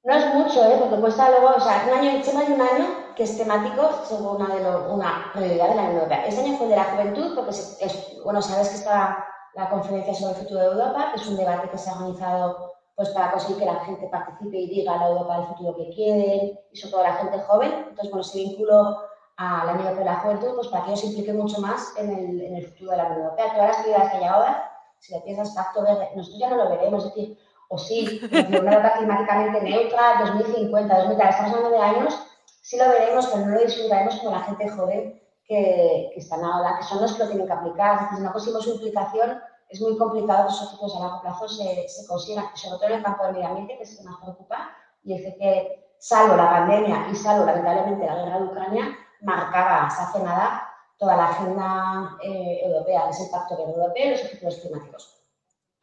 No 0.04 0.16
es 0.16 0.34
mucho, 0.34 0.66
¿eh? 0.66 0.78
porque 0.80 1.02
cuesta 1.02 1.30
luego, 1.30 1.50
o 1.56 1.60
sea, 1.60 1.86
un 1.92 2.00
año, 2.00 2.12
encima 2.12 2.44
de 2.46 2.54
un 2.54 2.62
año 2.62 3.14
que 3.16 3.24
es 3.24 3.38
temático 3.38 4.04
según 4.08 4.42
una, 4.42 4.56
de 4.56 4.90
una 4.90 5.32
prioridad 5.34 5.70
de 5.70 5.76
la 5.76 5.82
Unión 5.82 5.96
Europea. 5.96 6.26
Este 6.26 6.42
año 6.42 6.58
fue 6.58 6.68
el 6.68 6.70
de 6.72 6.78
la 6.78 6.84
juventud, 6.86 7.36
porque 7.36 7.52
es, 7.52 8.22
bueno, 8.24 8.42
sabes 8.42 8.70
que 8.70 8.76
está 8.76 9.28
la 9.54 9.70
conferencia 9.70 10.14
sobre 10.14 10.36
el 10.36 10.40
futuro 10.40 10.60
de 10.62 10.68
Europa, 10.68 11.12
que 11.14 11.22
es 11.22 11.28
un 11.28 11.36
debate 11.36 11.70
que 11.70 11.78
se 11.78 11.90
ha 11.90 11.94
organizado 11.94 12.67
pues 12.98 13.10
para 13.10 13.32
conseguir 13.32 13.60
que 13.60 13.66
la 13.66 13.86
gente 13.86 14.08
participe 14.08 14.58
y 14.58 14.70
diga 14.70 14.98
la 14.98 15.10
Europa 15.10 15.38
del 15.38 15.48
futuro 15.50 15.78
que 15.78 15.90
quieren, 15.92 16.60
y 16.72 16.78
sobre 16.78 16.92
todo 16.92 17.04
la 17.04 17.14
gente 17.14 17.40
joven. 17.42 17.72
Entonces, 17.90 18.10
bueno, 18.10 18.24
se 18.24 18.40
vinculó 18.40 18.98
a 19.38 19.66
la 19.66 19.74
Unión 19.74 19.88
Europea 19.90 20.00
de 20.00 20.06
la 20.06 20.20
Juventud, 20.22 20.56
pues 20.56 20.68
para 20.70 20.84
que 20.84 20.90
ellos 20.90 21.02
se 21.02 21.08
impliquen 21.08 21.38
mucho 21.38 21.62
más 21.62 21.94
en 21.98 22.10
el, 22.10 22.42
en 22.42 22.56
el 22.56 22.66
futuro 22.66 22.92
de 22.92 22.98
la 22.98 23.06
Unión 23.06 23.22
Europea. 23.22 23.54
Todas 23.54 23.68
las 23.68 23.78
actividades 23.78 24.10
que 24.10 24.18
hay 24.18 24.24
ahora, 24.24 24.72
si 24.98 25.14
le 25.14 25.22
piensas 25.22 25.54
Pacto 25.54 25.84
Verde, 25.84 26.10
nosotros 26.16 26.40
ya 26.40 26.50
no 26.50 26.56
lo 26.56 26.70
veremos, 26.70 27.06
es 27.06 27.14
decir, 27.14 27.38
o 27.70 27.78
sí, 27.78 28.20
una 28.32 28.74
Europa 28.74 28.94
climáticamente 28.98 29.62
neutra, 29.62 30.22
2050, 30.22 30.98
2030, 30.98 31.30
estamos 31.30 31.54
hablando 31.54 31.78
de 31.78 31.84
años, 31.84 32.20
sí 32.64 32.78
lo 32.80 32.90
veremos, 32.90 33.28
pero 33.28 33.46
no 33.46 33.52
lo 33.52 33.62
disfrutaremos 33.62 34.16
como 34.16 34.32
la 34.32 34.42
gente 34.42 34.70
joven 34.70 35.22
que, 35.48 36.10
que 36.16 36.20
están 36.20 36.44
ahora, 36.44 36.78
que 36.80 36.84
son 36.84 37.00
los 37.00 37.14
que 37.14 37.26
lo 37.26 37.30
tienen 37.30 37.46
que 37.46 37.54
aplicar. 37.54 38.10
Si 38.16 38.24
no 38.24 38.34
conseguimos 38.34 38.64
su 38.64 38.74
implicación, 38.74 39.40
es 39.70 39.82
muy 39.82 39.98
complicado 39.98 40.48
que 40.48 40.54
esos 40.54 40.68
objetivos 40.68 40.96
a 40.96 41.00
largo 41.00 41.22
plazo 41.22 41.48
se, 41.50 41.88
se 41.88 42.08
consigan, 42.08 42.46
sobre 42.56 42.78
todo 42.78 42.90
en 42.90 42.96
el 42.96 43.04
campo 43.04 43.24
del 43.24 43.34
medio 43.34 43.48
ambiente, 43.48 43.78
que 43.78 43.84
es 43.84 43.92
el 43.92 43.98
que 43.98 44.04
más 44.04 44.22
preocupa, 44.22 44.70
y 45.04 45.14
es 45.14 45.36
que, 45.36 45.84
salvo 46.00 46.36
la 46.36 46.50
pandemia 46.50 47.08
y 47.12 47.16
salvo 47.16 47.46
lamentablemente 47.46 48.06
la 48.06 48.16
guerra 48.16 48.40
de 48.40 48.46
Ucrania, 48.46 48.98
marcaba 49.22 49.88
hace 49.88 50.20
nada 50.20 50.64
toda 50.98 51.16
la 51.16 51.30
agenda 51.30 52.18
eh, 52.24 52.62
europea, 52.64 53.10
es 53.10 53.20
el 53.22 53.30
Pacto 53.30 53.58
Verde 53.58 53.74
Europeo 53.74 54.06
y 54.06 54.10
los 54.12 54.24
objetivos 54.24 54.56
climáticos. 54.58 55.24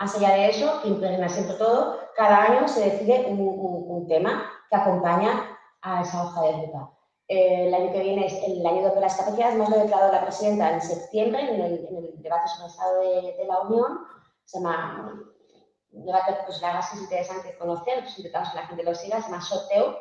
Más 0.00 0.14
allá 0.16 0.30
de 0.30 0.48
eso, 0.50 0.80
impregna 0.84 1.28
siempre 1.28 1.56
todo, 1.56 1.98
cada 2.16 2.42
año 2.42 2.68
se 2.68 2.90
decide 2.90 3.26
un, 3.28 3.40
un, 3.40 4.08
tema 4.08 4.50
que 4.68 4.76
acompaña 4.76 5.56
a 5.82 6.02
esa 6.02 6.24
hoja 6.24 6.42
de 6.42 6.52
ruta. 6.52 6.90
Eh, 7.28 7.68
el 7.68 7.74
año 7.74 7.92
que 7.92 8.00
viene 8.00 8.26
es 8.26 8.34
el 8.42 8.66
año 8.66 8.90
de 8.90 9.00
las 9.00 9.16
capacidades, 9.16 9.56
más 9.56 9.70
lo 9.70 9.78
declarado 9.78 10.12
la 10.12 10.22
presidenta 10.22 10.72
en 10.72 10.82
septiembre 10.82 11.42
en 11.42 11.60
el, 11.60 11.86
en 11.86 11.96
el 11.96 12.22
debate 12.22 12.48
sobre 12.48 12.64
el 12.64 12.70
estado 12.70 13.00
de, 13.00 13.36
de, 13.38 13.44
la 13.46 13.60
Unión. 13.62 13.98
Se 14.44 14.58
llama, 14.58 15.22
un 15.92 16.04
debate, 16.04 16.36
pues 16.44 16.60
la 16.60 16.80
es 16.80 17.00
interesante 17.00 17.56
conocer, 17.56 18.00
pues 18.00 18.18
intentamos 18.18 18.50
que 18.50 18.56
la 18.56 18.66
gente 18.66 18.82
lo 18.82 18.94
siga, 18.94 19.22
se 19.22 19.30
llama 19.30 19.40
SOTEU, 19.40 19.96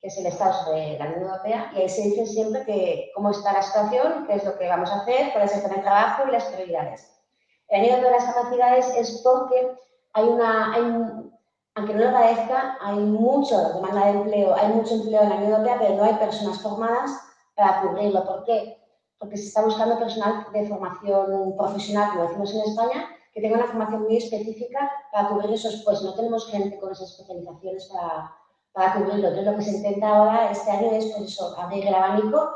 que 0.00 0.08
es 0.08 0.18
el 0.18 0.26
Estado 0.26 0.72
de 0.72 0.98
la 0.98 1.06
Unión 1.06 1.22
Europea, 1.22 1.72
y 1.74 1.82
ahí 1.82 1.88
se 1.88 2.02
dice 2.02 2.26
siempre 2.26 2.64
que 2.64 3.12
cómo 3.14 3.30
está 3.30 3.52
la 3.52 3.62
situación, 3.62 4.26
qué 4.26 4.34
es 4.34 4.44
lo 4.44 4.58
que 4.58 4.68
vamos 4.68 4.90
a 4.90 5.02
hacer, 5.02 5.32
cuál 5.32 5.44
es 5.44 5.54
el 5.54 5.62
plan 5.62 5.76
de 5.76 5.82
trabajo 5.82 6.22
y 6.26 6.32
las 6.32 6.44
prioridades. 6.46 7.12
El 7.68 7.84
año 7.84 8.02
de 8.02 8.10
las 8.10 8.24
capacidades 8.24 8.86
es 8.96 9.20
porque 9.22 9.76
hay 10.14 10.24
una, 10.24 10.74
hay, 10.74 11.31
aunque 11.74 11.94
no 11.94 12.04
lo 12.04 12.12
parezca, 12.12 12.76
hay 12.82 12.96
mucha 12.96 13.72
demanda 13.72 14.06
de 14.06 14.12
empleo, 14.12 14.54
hay 14.54 14.68
mucho 14.74 14.94
empleo 14.94 15.22
en 15.22 15.28
la 15.30 15.36
Unión 15.36 15.52
Europea, 15.52 15.76
pero 15.78 15.94
no 15.96 16.04
hay 16.04 16.14
personas 16.14 16.60
formadas 16.60 17.10
para 17.54 17.80
cubrirlo. 17.80 18.24
¿Por 18.24 18.44
qué? 18.44 18.78
Porque 19.18 19.36
se 19.36 19.46
está 19.46 19.62
buscando 19.62 19.98
personal 19.98 20.46
de 20.52 20.68
formación 20.68 21.56
profesional, 21.56 22.10
como 22.10 22.24
decimos 22.24 22.54
en 22.54 22.60
España, 22.62 23.08
que 23.32 23.40
tenga 23.40 23.56
una 23.56 23.66
formación 23.66 24.02
muy 24.02 24.16
específica 24.18 24.90
para 25.10 25.28
cubrir 25.28 25.52
esos 25.52 25.82
puestos. 25.82 26.04
No 26.04 26.14
tenemos 26.14 26.50
gente 26.50 26.78
con 26.78 26.92
esas 26.92 27.10
especializaciones 27.10 27.86
para, 27.86 28.36
para 28.72 28.94
cubrirlo. 28.94 29.28
Entonces, 29.28 29.46
lo 29.46 29.56
que 29.56 29.62
se 29.62 29.76
intenta 29.76 30.08
ahora 30.08 30.50
este 30.50 30.70
año 30.70 30.92
es 30.92 31.06
pues 31.06 31.32
eso, 31.32 31.58
abrir 31.58 31.86
el 31.86 31.94
abanico 31.94 32.50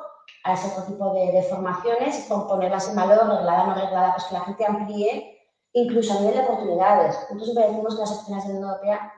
a 0.45 0.53
ese 0.53 0.69
otro 0.69 0.85
tipo 0.85 1.15
de, 1.15 1.33
de 1.33 1.43
formaciones 1.45 2.27
ponerlas 2.29 2.89
en 2.89 2.97
valor, 2.97 3.29
reglada, 3.29 3.67
no 3.67 3.75
reglada, 3.75 4.13
pues 4.15 4.25
que 4.25 4.35
la 4.35 4.41
gente 4.41 4.67
amplíe, 4.67 5.36
incluso 5.81 6.15
a 6.15 6.21
nivel 6.21 6.35
de 6.35 6.41
oportunidades. 6.41 7.15
Nosotros 7.15 7.45
siempre 7.45 7.69
decimos 7.69 7.95
que 7.95 8.01
las 8.01 8.13
oficinas 8.13 8.47
de 8.47 8.53
la 8.53 8.59
Unión 8.59 8.71
Europea 8.71 9.13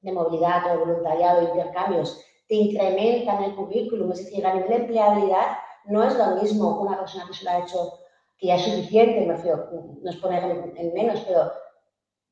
de 0.00 0.12
movilidad, 0.12 0.70
de 0.70 0.76
voluntariado, 0.76 1.40
de 1.40 1.50
intercambios, 1.50 2.20
te 2.48 2.54
incrementan 2.54 3.42
el 3.42 3.56
currículum, 3.56 4.12
es 4.12 4.24
decir, 4.24 4.46
a 4.46 4.54
nivel 4.54 4.68
de 4.68 4.76
empleabilidad 4.76 5.58
no 5.86 6.04
es 6.04 6.16
lo 6.16 6.36
mismo 6.36 6.80
una 6.80 6.98
persona 6.98 7.26
que 7.26 7.34
se 7.34 7.44
lo 7.44 7.50
ha 7.50 7.58
hecho, 7.58 7.98
que 8.38 8.46
ya 8.46 8.54
es 8.54 8.62
suficiente, 8.62 9.26
me 9.26 9.34
refiero, 9.34 9.68
no 10.00 10.10
es 10.10 10.16
poner 10.16 10.44
en 10.76 10.94
menos, 10.94 11.20
pero 11.26 11.50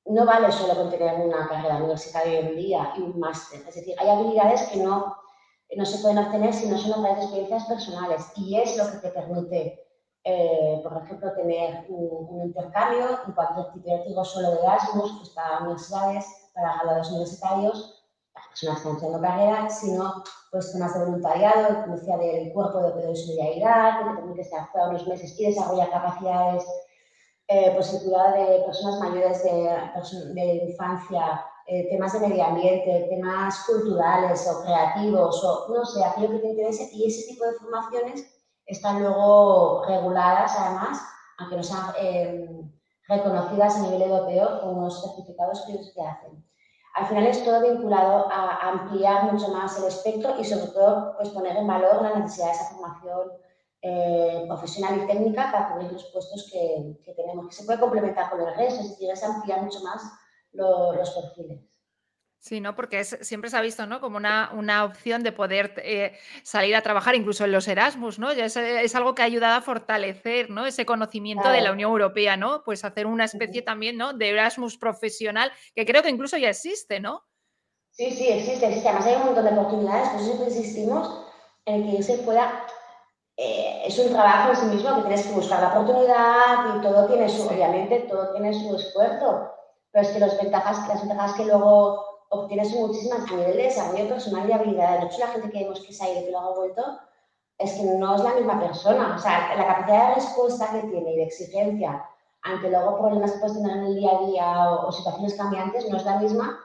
no 0.07 0.25
vale 0.25 0.53
solo 0.53 0.75
con 0.75 0.91
tener 0.91 1.15
una 1.21 1.49
carrera 1.49 1.79
universitaria 1.79 2.41
hoy 2.41 2.47
en 2.47 2.57
día 2.57 2.93
y 2.97 3.01
un 3.01 3.19
máster. 3.19 3.61
Es 3.67 3.75
decir, 3.75 3.95
hay 3.99 4.09
habilidades 4.09 4.63
que 4.65 4.79
no, 4.79 5.17
no 5.77 5.85
se 5.85 5.99
pueden 5.99 6.19
obtener 6.19 6.53
si 6.53 6.69
no 6.69 6.79
son 6.79 6.93
a 6.93 6.95
través 6.95 7.17
de 7.17 7.23
experiencias 7.25 7.65
personales 7.65 8.33
y 8.37 8.57
es 8.57 8.77
lo 8.77 8.91
que 8.91 8.99
te 8.99 9.09
permite, 9.09 9.84
eh, 10.25 10.81
por 10.83 11.03
ejemplo, 11.03 11.33
tener 11.35 11.85
un, 11.89 12.27
un, 12.31 12.47
intercambio 12.47 13.21
en 13.27 13.33
cualquier 13.33 14.05
tipo 14.05 14.25
solo 14.25 14.53
de 14.53 14.61
Erasmus, 14.61 15.13
pues 15.19 15.31
para 15.31 15.61
universidades, 15.61 16.27
para 16.55 16.75
graduados 16.77 17.11
universitarios, 17.11 18.05
para 18.33 18.49
personas 18.49 18.77
que 18.77 18.89
están 18.89 18.97
haciendo 18.97 19.21
carrera, 19.21 19.71
sino 19.71 20.25
pues 20.51 20.73
temas 20.73 20.95
de 20.95 21.05
voluntariado, 21.05 21.83
como 21.83 21.97
decía, 21.97 22.17
del 22.17 22.53
cuerpo 22.53 22.81
de 22.81 22.89
apoyo 22.89 23.09
de 23.09 23.17
solidaridad, 23.17 23.99
que 23.99 24.05
te 24.05 24.17
permite 24.17 24.41
estar 24.41 24.89
unos 24.89 25.07
meses 25.07 25.39
y 25.39 25.47
desarrollar 25.47 25.91
capacidades 25.91 26.65
eh, 27.49 27.73
pues 27.75 27.93
el 27.93 28.03
cuidado 28.03 28.33
de 28.33 28.65
personas 28.65 29.01
mayores 29.01 29.45
de, 29.45 30.33
de 30.33 30.55
infancia, 30.71 31.45
eh, 31.67 31.89
temas 31.91 32.13
de 32.15 32.27
medio 32.27 32.43
ambiente, 32.45 33.07
temas 33.11 33.65
culturales 33.67 34.49
o 34.49 34.63
creativos, 34.63 35.45
o 35.45 35.75
no 35.75 35.85
sé, 35.85 36.03
aquello 36.03 36.31
que 36.31 36.39
te 36.39 36.49
interese. 36.49 36.89
Y 36.93 37.07
ese 37.07 37.29
tipo 37.29 37.45
de 37.45 37.53
formaciones 37.55 38.44
están 38.67 39.03
luego 39.03 39.85
reguladas, 39.87 40.55
además, 40.59 41.01
aunque 41.39 41.57
no 41.57 41.63
sean 41.63 41.93
eh, 41.99 42.49
reconocidas 43.09 43.77
a 43.77 43.83
nivel 43.83 44.03
europeo 44.03 44.61
con 44.61 44.79
unos 44.79 45.03
certificados 45.03 45.63
que 45.63 45.73
ellos 45.73 45.93
hacen. 45.99 46.45
Al 46.95 47.07
final 47.07 47.27
es 47.27 47.45
todo 47.45 47.61
vinculado 47.61 48.31
a 48.31 48.69
ampliar 48.69 49.33
mucho 49.33 49.49
más 49.49 49.77
el 49.79 49.87
espectro 49.87 50.39
y 50.39 50.45
sobre 50.45 50.69
todo 50.69 51.17
pues 51.17 51.29
poner 51.31 51.57
en 51.57 51.67
valor 51.67 52.03
la 52.03 52.15
necesidad 52.15 52.47
de 52.47 52.53
esa 52.53 52.71
formación 52.71 53.33
eh, 53.83 54.45
profesional 54.47 55.03
y 55.03 55.07
técnica 55.07 55.51
para 55.51 55.73
cubrir 55.73 55.93
los 55.93 56.05
puestos 56.05 56.49
que, 56.51 56.97
que, 57.05 57.13
tenemos, 57.15 57.49
que 57.49 57.55
se 57.55 57.65
puede 57.65 57.81
complementar 57.81 58.31
con 58.31 58.41
el 58.41 58.55
resto, 58.55 58.81
es 58.81 58.91
decir, 58.91 59.11
ampliar 59.25 59.63
mucho 59.63 59.81
más 59.81 60.03
lo, 60.53 60.95
los 60.95 61.11
perfiles. 61.11 61.61
Sí, 62.45 62.61
¿no? 62.61 62.77
Porque 62.77 63.01
es, 63.01 63.17
siempre 63.23 63.49
se 63.49 63.57
ha 63.57 63.63
visto 63.63 63.87
¿no? 63.87 64.03
como 64.03 64.19
una, 64.19 64.51
una 64.53 64.85
opción 64.85 65.23
de 65.23 65.33
poder 65.33 65.73
eh, 65.79 66.13
salir 66.43 66.77
a 66.77 66.83
trabajar, 66.83 67.15
incluso 67.15 67.47
en 67.47 67.53
los 67.53 67.67
Erasmus, 67.67 68.19
¿no? 68.19 68.35
Ya 68.35 68.45
es, 68.45 68.55
es, 68.59 68.95
algo 68.95 69.15
que 69.15 69.23
ha 69.23 69.25
ayudado 69.25 69.57
a 69.57 69.63
fortalecer 69.63 70.51
¿no? 70.51 70.67
ese 70.67 70.85
conocimiento 70.85 71.45
claro. 71.45 71.57
de 71.57 71.63
la 71.63 71.73
Unión 71.73 71.91
Europea, 71.91 72.37
¿no? 72.37 72.63
Pues 72.63 72.85
hacer 72.85 73.07
una 73.07 73.25
especie 73.25 73.63
también 73.63 73.97
¿no? 73.97 74.13
de 74.13 74.29
Erasmus 74.29 74.77
profesional, 74.77 75.53
que 75.75 75.87
creo 75.87 76.03
que 76.03 76.11
incluso 76.11 76.37
ya 76.37 76.51
existe, 76.51 77.01
¿no? 77.01 77.25
Sí, 77.93 78.11
sí, 78.11 78.29
existe, 78.29 78.67
existe. 78.67 78.91
Además 78.91 79.07
hay 79.07 79.15
un 79.15 79.25
montón 79.25 79.45
de 79.47 79.51
oportunidades, 79.51 80.09
por 80.11 80.21
eso 80.21 80.27
siempre 80.27 80.55
insistimos 80.55 81.27
en 81.65 81.97
que 81.97 82.03
se 82.03 82.19
pueda 82.19 82.67
eh, 83.39 83.85
es 83.87 83.99
un 83.99 84.13
trabajo 84.13 84.51
en 84.51 84.57
sí 84.57 84.67
mismo 84.67 84.97
que 84.97 85.01
tienes 85.01 85.27
que 85.27 85.33
buscar 85.33 85.63
la 85.63 85.69
oportunidad 85.69 86.77
y 86.77 86.83
todo 86.83 87.07
tiene 87.07 87.27
su, 87.27 87.49
obviamente, 87.49 88.01
todo 88.01 88.33
tiene 88.33 88.53
su 88.53 88.77
esfuerzo, 88.77 89.51
pero 89.91 90.07
es 90.07 90.13
que 90.13 90.21
las 90.21 90.37
ventajas, 90.37 90.87
las 90.89 91.01
ventajas 91.01 91.33
que 91.33 91.47
luego 91.47 92.14
obtienes 92.35 92.73
muchísimas 92.75 93.31
a 93.31 93.35
nivel 93.35 93.57
de 93.57 93.63
desarrollo 93.65 94.09
personal 94.09 94.49
y 94.49 94.53
habilidad. 94.53 95.01
De 95.01 95.07
hecho, 95.07 95.19
la 95.19 95.29
gente 95.29 95.51
que 95.51 95.59
vemos 95.61 95.81
que 95.81 95.93
se 95.93 96.05
ha 96.05 96.13
ido 96.13 96.25
que 96.25 96.31
luego 96.31 96.47
ha 96.47 96.57
vuelto, 96.57 96.83
es 97.59 97.73
que 97.75 97.85
no 97.85 98.15
es 98.15 98.23
la 98.23 98.35
misma 98.35 98.61
persona. 98.61 99.15
O 99.17 99.19
sea, 99.19 99.55
la 99.57 99.67
capacidad 99.67 100.09
de 100.09 100.15
respuesta 100.17 100.71
que 100.73 100.89
tiene 100.89 101.13
y 101.13 101.17
de 101.17 101.25
exigencia 101.25 102.05
ante 102.43 102.71
luego 102.71 102.99
problemas 102.99 103.33
que 103.33 103.39
puedes 103.39 103.57
tener 103.57 103.77
en 103.77 103.85
el 103.85 103.97
día 103.97 104.11
a 104.13 104.27
día 104.27 104.71
o, 104.71 104.89
o 104.89 104.93
situaciones 104.93 105.35
cambiantes 105.35 105.89
no 105.89 105.97
es 105.97 106.05
la 106.05 106.19
misma, 106.19 106.61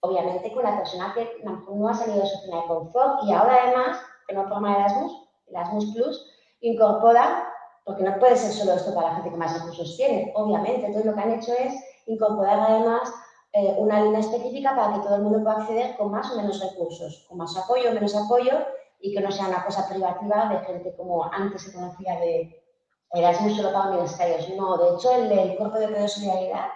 obviamente, 0.00 0.52
con 0.52 0.64
la 0.64 0.76
persona 0.76 1.14
que 1.14 1.42
no 1.44 1.88
ha 1.88 1.94
salido 1.94 2.22
de 2.22 2.26
su 2.26 2.38
zona 2.38 2.62
de 2.62 2.68
confort 2.68 3.22
y 3.24 3.32
ahora 3.32 3.58
además, 3.62 3.98
en 4.28 4.38
un 4.38 4.44
programa 4.46 4.74
de 4.74 4.80
Erasmus, 4.80 5.12
Erasmus 5.48 5.94
Plus 5.94 6.26
incorpora, 6.60 7.48
porque 7.84 8.02
no 8.02 8.18
puede 8.18 8.36
ser 8.36 8.52
solo 8.52 8.74
esto 8.74 8.94
para 8.94 9.08
la 9.08 9.14
gente 9.16 9.30
que 9.30 9.36
más 9.36 9.54
recursos 9.54 9.96
tiene, 9.96 10.32
obviamente. 10.34 10.86
Entonces, 10.86 11.06
lo 11.06 11.14
que 11.14 11.20
han 11.20 11.32
hecho 11.32 11.52
es 11.52 11.74
incorporar 12.06 12.60
además 12.60 13.12
eh, 13.52 13.74
una 13.78 14.02
línea 14.02 14.20
específica 14.20 14.74
para 14.76 14.94
que 14.94 15.00
todo 15.00 15.16
el 15.16 15.22
mundo 15.22 15.42
pueda 15.42 15.56
acceder 15.56 15.96
con 15.96 16.10
más 16.10 16.30
o 16.32 16.36
menos 16.36 16.60
recursos, 16.60 17.26
con 17.28 17.38
más 17.38 17.56
apoyo 17.56 17.90
o 17.90 17.94
menos 17.94 18.14
apoyo 18.14 18.52
y 19.00 19.14
que 19.14 19.20
no 19.20 19.30
sea 19.30 19.48
una 19.48 19.64
cosa 19.64 19.88
privativa 19.88 20.48
de 20.48 20.58
gente 20.66 20.94
como 20.96 21.24
antes 21.32 21.62
se 21.62 21.72
conocía 21.72 22.20
de 22.20 22.62
Erasmus 23.12 23.56
solo 23.56 23.72
para 23.72 23.90
universitarios. 23.90 24.48
No, 24.50 24.76
de 24.76 24.94
hecho, 24.94 25.12
el, 25.12 25.32
el 25.32 25.56
cuerpo 25.56 25.78
de 25.78 25.88
de 25.88 26.08
solidaridad 26.08 26.66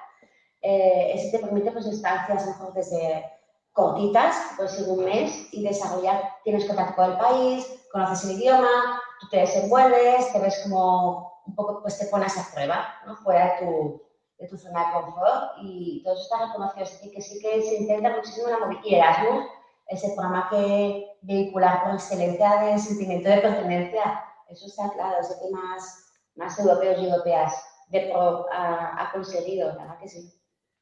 eh, 0.66 1.12
ese 1.14 1.30
te 1.30 1.44
permite 1.44 1.70
pues, 1.72 1.86
estancias 1.86 2.46
mejor 2.46 2.72
desde 2.72 3.30
cortitas, 3.72 4.34
pues 4.56 4.78
en 4.78 4.90
un 4.90 5.04
mes, 5.04 5.48
y 5.52 5.62
desarrollar, 5.62 6.36
tienes 6.42 6.64
contacto 6.64 6.96
con 6.96 7.10
el 7.12 7.18
país, 7.18 7.86
conoces 7.92 8.24
el 8.24 8.38
idioma, 8.38 9.00
tú 9.20 9.28
te 9.28 9.40
desenvuelves, 9.40 10.32
te 10.32 10.38
ves 10.38 10.60
como 10.62 11.42
un 11.46 11.54
poco, 11.54 11.82
pues 11.82 11.98
te 11.98 12.06
pones 12.06 12.38
a 12.38 12.50
prueba, 12.54 12.86
¿no? 13.06 13.14
Fuera 13.16 13.58
tu, 13.58 14.00
de 14.38 14.48
tu 14.48 14.56
zona 14.56 14.86
de 14.86 14.92
confort 14.92 15.52
y 15.62 16.02
eso 16.04 16.20
está 16.20 16.46
reconocido. 16.46 16.82
Así 16.82 17.10
que 17.10 17.20
sí 17.20 17.40
que 17.40 17.62
se 17.62 17.76
intenta 17.76 18.16
muchísimo 18.16 18.48
la 18.48 18.58
movilidad. 18.58 18.84
Y 18.84 18.94
Erasmus 18.94 19.44
es 19.88 20.04
el 20.04 20.14
programa 20.14 20.48
que 20.50 21.06
vehicular 21.22 21.82
con 21.82 21.94
excelencia 21.94 22.62
de 22.62 22.78
sentimiento 22.78 23.28
de 23.28 23.38
pertenencia. 23.38 24.24
Eso 24.48 24.66
está 24.66 24.90
claro, 24.92 25.20
es 25.20 25.30
el 25.30 25.36
que 25.40 25.50
más, 25.54 26.12
más 26.36 26.58
europeos 26.58 27.00
y 27.00 27.04
europeas 27.06 27.52
de 27.88 28.00
pro 28.10 28.46
ha, 28.52 29.02
ha 29.02 29.12
conseguido, 29.12 29.76
verdad 29.76 29.98
que 30.00 30.08
sí. 30.08 30.32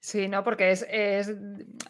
Sí, 0.05 0.27
¿no? 0.27 0.43
Porque 0.43 0.73
es, 0.73 0.85
es, 0.91 1.31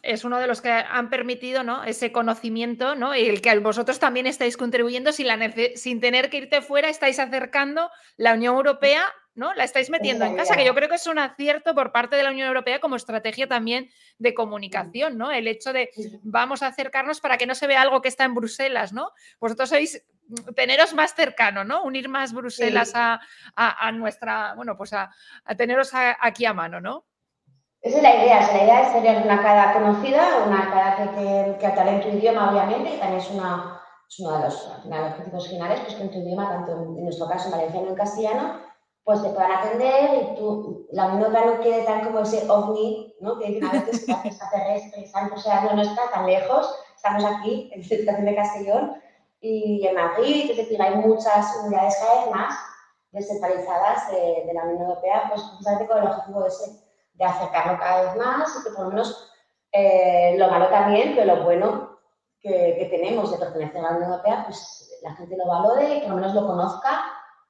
es, 0.02 0.24
uno 0.24 0.38
de 0.38 0.46
los 0.46 0.60
que 0.60 0.68
han 0.70 1.08
permitido 1.08 1.62
¿no? 1.62 1.82
ese 1.82 2.12
conocimiento, 2.12 2.94
¿no? 2.94 3.16
Y 3.16 3.26
el 3.26 3.40
que 3.40 3.58
vosotros 3.60 3.98
también 3.98 4.26
estáis 4.26 4.58
contribuyendo 4.58 5.12
sin, 5.12 5.28
la 5.28 5.38
sin 5.76 5.98
tener 5.98 6.28
que 6.28 6.36
irte 6.36 6.60
fuera, 6.60 6.90
estáis 6.90 7.18
acercando 7.18 7.90
la 8.18 8.34
Unión 8.34 8.56
Europea, 8.56 9.02
¿no? 9.34 9.54
La 9.54 9.64
estáis 9.64 9.90
metiendo 9.90 10.24
en 10.24 10.36
casa, 10.36 10.56
que 10.56 10.64
yo 10.64 10.74
creo 10.74 10.88
que 10.88 10.96
es 10.96 11.06
un 11.06 11.18
acierto 11.18 11.74
por 11.74 11.92
parte 11.92 12.16
de 12.16 12.22
la 12.22 12.30
Unión 12.30 12.48
Europea 12.48 12.80
como 12.80 12.96
estrategia 12.96 13.48
también 13.48 13.90
de 14.18 14.34
comunicación, 14.34 15.16
¿no? 15.16 15.30
El 15.30 15.48
hecho 15.48 15.72
de 15.72 15.90
vamos 16.22 16.62
a 16.62 16.68
acercarnos 16.68 17.20
para 17.20 17.38
que 17.38 17.46
no 17.46 17.54
se 17.54 17.66
vea 17.66 17.82
algo 17.82 18.02
que 18.02 18.08
está 18.08 18.24
en 18.24 18.34
Bruselas, 18.34 18.92
¿no? 18.92 19.10
Vosotros 19.40 19.68
sois 19.68 20.04
teneros 20.54 20.94
más 20.94 21.14
cercano, 21.14 21.64
¿no? 21.64 21.82
Unir 21.82 22.08
más 22.08 22.32
Bruselas 22.32 22.88
sí. 22.88 22.94
a, 22.96 23.20
a, 23.56 23.86
a, 23.88 23.92
nuestra, 23.92 24.54
bueno, 24.54 24.76
pues 24.76 24.92
a, 24.92 25.10
a 25.44 25.54
teneros 25.54 25.90
aquí 25.94 26.44
a 26.44 26.54
mano, 26.54 26.80
¿no? 26.80 27.06
Esa 27.82 27.96
es 27.96 28.02
la 28.02 28.14
idea, 28.14 28.52
la 28.52 28.62
idea 28.62 28.82
es 28.82 28.92
tener 28.92 29.22
una 29.24 29.42
cara 29.42 29.72
conocida, 29.72 30.44
una 30.46 30.70
cara 30.70 30.96
que, 30.96 31.56
que, 31.58 31.74
que 31.74 31.80
en 31.80 32.00
tu 32.00 32.08
idioma, 32.10 32.50
obviamente, 32.52 32.92
que 32.92 32.98
también 32.98 33.20
es, 33.20 33.28
una, 33.30 33.82
uno 34.20 34.38
de 34.38 34.44
los, 34.44 34.66
objetivos 34.66 35.48
finales, 35.48 35.80
pues 35.80 35.96
que 35.96 36.02
en 36.02 36.10
tu 36.12 36.18
idioma, 36.18 36.48
tanto 36.48 36.72
en, 36.72 37.02
nuestro 37.02 37.26
caso 37.28 37.46
en 37.46 37.52
valenciano 37.52 37.86
y 37.86 37.90
en 37.90 37.96
castellano, 37.96 38.60
pues 39.04 39.22
te 39.22 39.30
puedan 39.30 39.52
atender 39.52 40.10
y 40.14 40.36
tú, 40.36 40.86
la 40.92 41.08
nota 41.08 41.44
no 41.44 41.60
quede 41.60 41.82
tan 41.82 42.04
como 42.04 42.20
ese 42.20 42.48
ovni, 42.48 43.14
¿no? 43.20 43.38
Que 43.38 43.48
dicen 43.48 43.64
a 43.64 43.72
veces 43.72 44.04
que 44.04 44.28
está 44.28 44.48
terrestre, 44.50 45.10
o 45.34 45.38
sea, 45.38 45.62
no, 45.62 45.74
no 45.74 45.82
está 45.82 46.10
tan 46.12 46.26
lejos, 46.26 46.72
estamos 46.94 47.24
aquí, 47.24 47.70
en 47.72 47.80
la 47.80 47.86
situación 47.86 48.24
de 48.24 48.36
Castellón 48.36 49.02
y 49.40 49.84
en 49.86 49.96
Madrid, 49.96 50.50
es 50.50 50.56
decir, 50.56 50.80
hay 50.80 50.94
muchas 50.96 51.56
unidades 51.64 51.96
cada 51.98 52.20
vez 52.20 52.34
más 52.34 52.54
descentralizadas 53.10 54.10
de, 54.12 54.44
de 54.46 54.54
la 54.54 54.62
Unión 54.64 54.82
Europea, 54.82 55.24
pues 55.28 55.42
precisamente 55.42 55.88
con 55.88 55.98
el 55.98 56.08
objetivo 56.08 56.46
ese 56.46 56.80
de 57.14 57.24
acercarlo 57.24 57.78
cada 57.78 58.04
vez 58.04 58.16
más 58.16 58.56
y 58.58 58.64
que 58.64 58.70
por 58.70 58.84
lo 58.84 58.90
menos 58.90 59.30
eh, 59.72 60.36
lo 60.38 60.48
malo 60.48 60.68
también, 60.68 61.14
pero 61.16 61.36
lo 61.36 61.44
bueno 61.44 61.98
que, 62.40 62.76
que, 62.78 62.88
tenemos 62.90 63.30
de 63.30 63.38
pertenecer 63.38 63.78
a 63.78 63.82
la 63.82 63.90
Unión 63.90 64.10
Europea, 64.12 64.44
pues 64.46 64.98
la 65.02 65.14
gente 65.14 65.36
lo 65.36 65.46
valore, 65.46 66.00
que 66.00 66.06
por 66.06 66.10
lo 66.10 66.16
menos 66.16 66.34
lo 66.34 66.46
conozca 66.46 67.02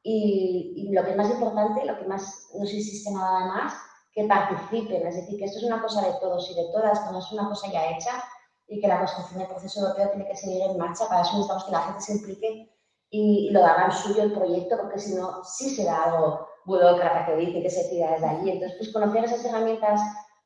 y, 0.03 0.75
y, 0.77 0.93
lo 0.93 1.05
que 1.05 1.13
es 1.13 1.17
más 1.17 1.31
importante, 1.31 1.85
lo 1.85 1.99
que 1.99 2.07
más 2.07 2.49
no 2.55 2.67
se 2.67 2.77
insiste 2.77 3.11
nada 3.13 3.47
más, 3.47 3.75
que 4.13 4.25
participen, 4.25 5.07
es 5.07 5.17
decir, 5.17 5.39
que 5.39 5.45
esto 5.45 5.59
es 5.59 5.65
una 5.65 5.81
cosa 5.81 6.03
de 6.03 6.15
todos 6.21 6.51
y 6.51 6.55
de 6.55 6.71
todas, 6.73 7.01
que 7.01 7.13
no 7.13 7.19
es 7.19 7.33
una 7.33 7.49
cosa 7.49 7.71
ya 7.73 7.91
hecha 7.91 8.23
y 8.69 8.81
que 8.81 8.89
la 8.89 8.99
construcción 8.99 9.39
del 9.39 9.49
proceso 9.49 9.81
europeo 9.81 10.11
tiene 10.11 10.27
que 10.27 10.37
seguir 10.37 10.63
en 10.63 10.77
marcha, 10.77 11.09
para 11.09 11.23
eso 11.23 11.33
necesitamos 11.33 11.65
que 11.65 11.73
la 11.73 11.83
gente 11.83 12.01
se 12.01 12.13
implique 12.13 12.73
y, 13.11 13.51
lo 13.51 13.65
hagan 13.65 13.93
suyo 13.93 14.23
el 14.23 14.33
proyecto, 14.33 14.77
porque 14.81 14.99
si 14.99 15.15
no, 15.15 15.45
sí 15.45 15.75
será 15.75 16.05
algo 16.05 16.49
burócrata 16.65 17.27
que 17.27 17.37
dice 17.37 17.63
que 17.63 17.71
se 17.71 17.89
tira 17.91 18.13
desde 18.13 18.27
allí. 18.27 18.51
Entonces, 18.51 18.79
pues 18.79 18.93
conocer 18.93 19.25
esas 19.25 19.45
herramientas 19.45 20.01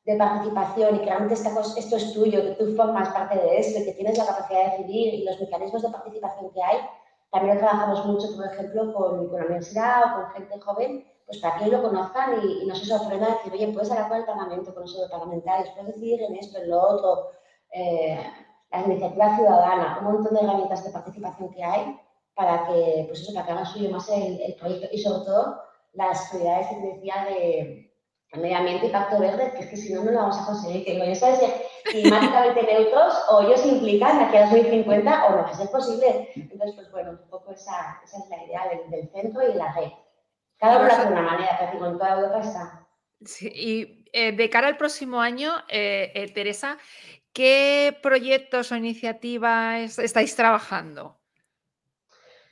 de 0.05 0.17
participación 0.17 0.95
y 0.95 0.99
que 0.99 1.05
realmente 1.05 1.33
esto 1.35 1.95
es 1.95 2.13
tuyo, 2.13 2.41
que 2.41 2.55
tú 2.63 2.75
formas 2.75 3.09
parte 3.09 3.37
de 3.37 3.59
esto 3.59 3.79
y 3.79 3.85
que 3.85 3.93
tienes 3.93 4.17
la 4.17 4.25
capacidad 4.25 4.65
de 4.65 4.77
decidir 4.77 5.13
y 5.13 5.23
los 5.23 5.39
mecanismos 5.39 5.81
de 5.81 5.89
participación 5.89 6.51
que 6.51 6.61
hay, 6.61 6.77
también 7.31 7.57
trabajamos 7.57 8.05
mucho, 8.05 8.35
por 8.35 8.45
ejemplo, 8.45 8.93
con, 8.93 9.31
la 9.31 9.45
universidad 9.45 10.03
o 10.05 10.15
con 10.15 10.31
gente 10.31 10.59
joven, 10.59 11.05
pues 11.25 11.39
para 11.39 11.57
que 11.57 11.67
lo 11.67 11.81
conozcan 11.81 12.39
y, 12.41 12.65
no 12.65 12.75
se 12.75 12.85
sorprendan 12.85 13.31
de 13.31 13.35
decir, 13.37 13.53
oye, 13.53 13.73
puedes 13.73 13.91
hablar 13.91 14.07
con 14.07 14.17
el 14.17 14.25
Parlamento, 14.25 14.73
con 14.73 14.83
los 14.83 15.09
parlamentarios, 15.09 15.69
puedes 15.71 15.95
decidir 15.95 16.21
en 16.21 16.35
esto, 16.35 16.57
en 16.59 16.69
lo 16.69 16.81
otro, 16.81 17.31
eh, 17.71 18.19
la 18.71 18.81
iniciativa 18.81 19.35
ciudadana, 19.35 19.97
un 20.01 20.13
montón 20.13 20.33
de 20.33 20.41
herramientas 20.41 20.83
de 20.83 20.91
participación 20.91 21.51
que 21.51 21.63
hay 21.63 21.99
para 22.33 22.67
que, 22.67 23.05
pues 23.07 23.21
eso, 23.21 23.33
que 23.33 23.39
haga 23.39 23.65
suyo 23.65 23.89
más 23.89 24.07
el, 24.09 24.55
proyecto 24.59 24.87
y 24.91 24.99
sobre 24.99 25.25
todo 25.25 25.61
las 25.93 26.29
prioridades 26.29 26.67
que 26.67 26.93
decía 26.93 27.25
de 27.29 27.87
medio 28.33 28.57
ambiente 28.57 28.87
y 28.87 28.91
pacto 28.91 29.19
verde, 29.19 29.51
que 29.53 29.63
es 29.63 29.67
que 29.67 29.77
si 29.77 29.93
no, 29.93 30.03
no 30.03 30.11
lo 30.11 30.19
vamos 30.19 30.37
a 30.37 30.45
conseguir. 30.45 30.85
Que 30.85 30.93
digo, 30.93 31.15
sabes 31.15 31.39
climáticamente 31.91 32.63
neutros 32.63 33.13
o 33.29 33.41
ellos 33.41 33.61
se 33.61 33.69
implican 33.69 34.19
aquí 34.19 34.37
a 34.37 34.41
2050 34.43 35.25
o 35.25 35.29
no 35.31 35.43
va 35.43 35.49
a 35.49 35.53
ser 35.53 35.69
posible. 35.69 36.29
Entonces, 36.35 36.75
pues 36.75 36.91
bueno, 36.91 37.11
un 37.11 37.29
poco 37.29 37.51
esa, 37.51 37.99
esa 38.03 38.17
es 38.17 38.29
la 38.29 38.43
idea 38.43 38.61
del, 38.89 39.09
centro 39.09 39.41
y 39.47 39.53
la 39.53 39.73
red. 39.73 39.91
Cada 40.57 40.79
uno 40.79 40.87
de 40.87 41.11
una 41.11 41.21
manera, 41.21 41.69
pero 41.71 41.85
en 41.87 41.97
toda 41.97 42.19
Europa 42.19 42.39
está. 42.39 42.87
Sí, 43.25 43.51
y 43.53 44.05
eh, 44.13 44.31
de 44.31 44.49
cara 44.49 44.67
al 44.67 44.77
próximo 44.77 45.21
año, 45.21 45.53
eh, 45.69 46.11
eh, 46.15 46.31
Teresa, 46.31 46.77
¿qué 47.33 47.97
proyectos 48.01 48.71
o 48.71 48.75
iniciativas 48.75 49.99
estáis 49.99 50.35
trabajando? 50.35 51.17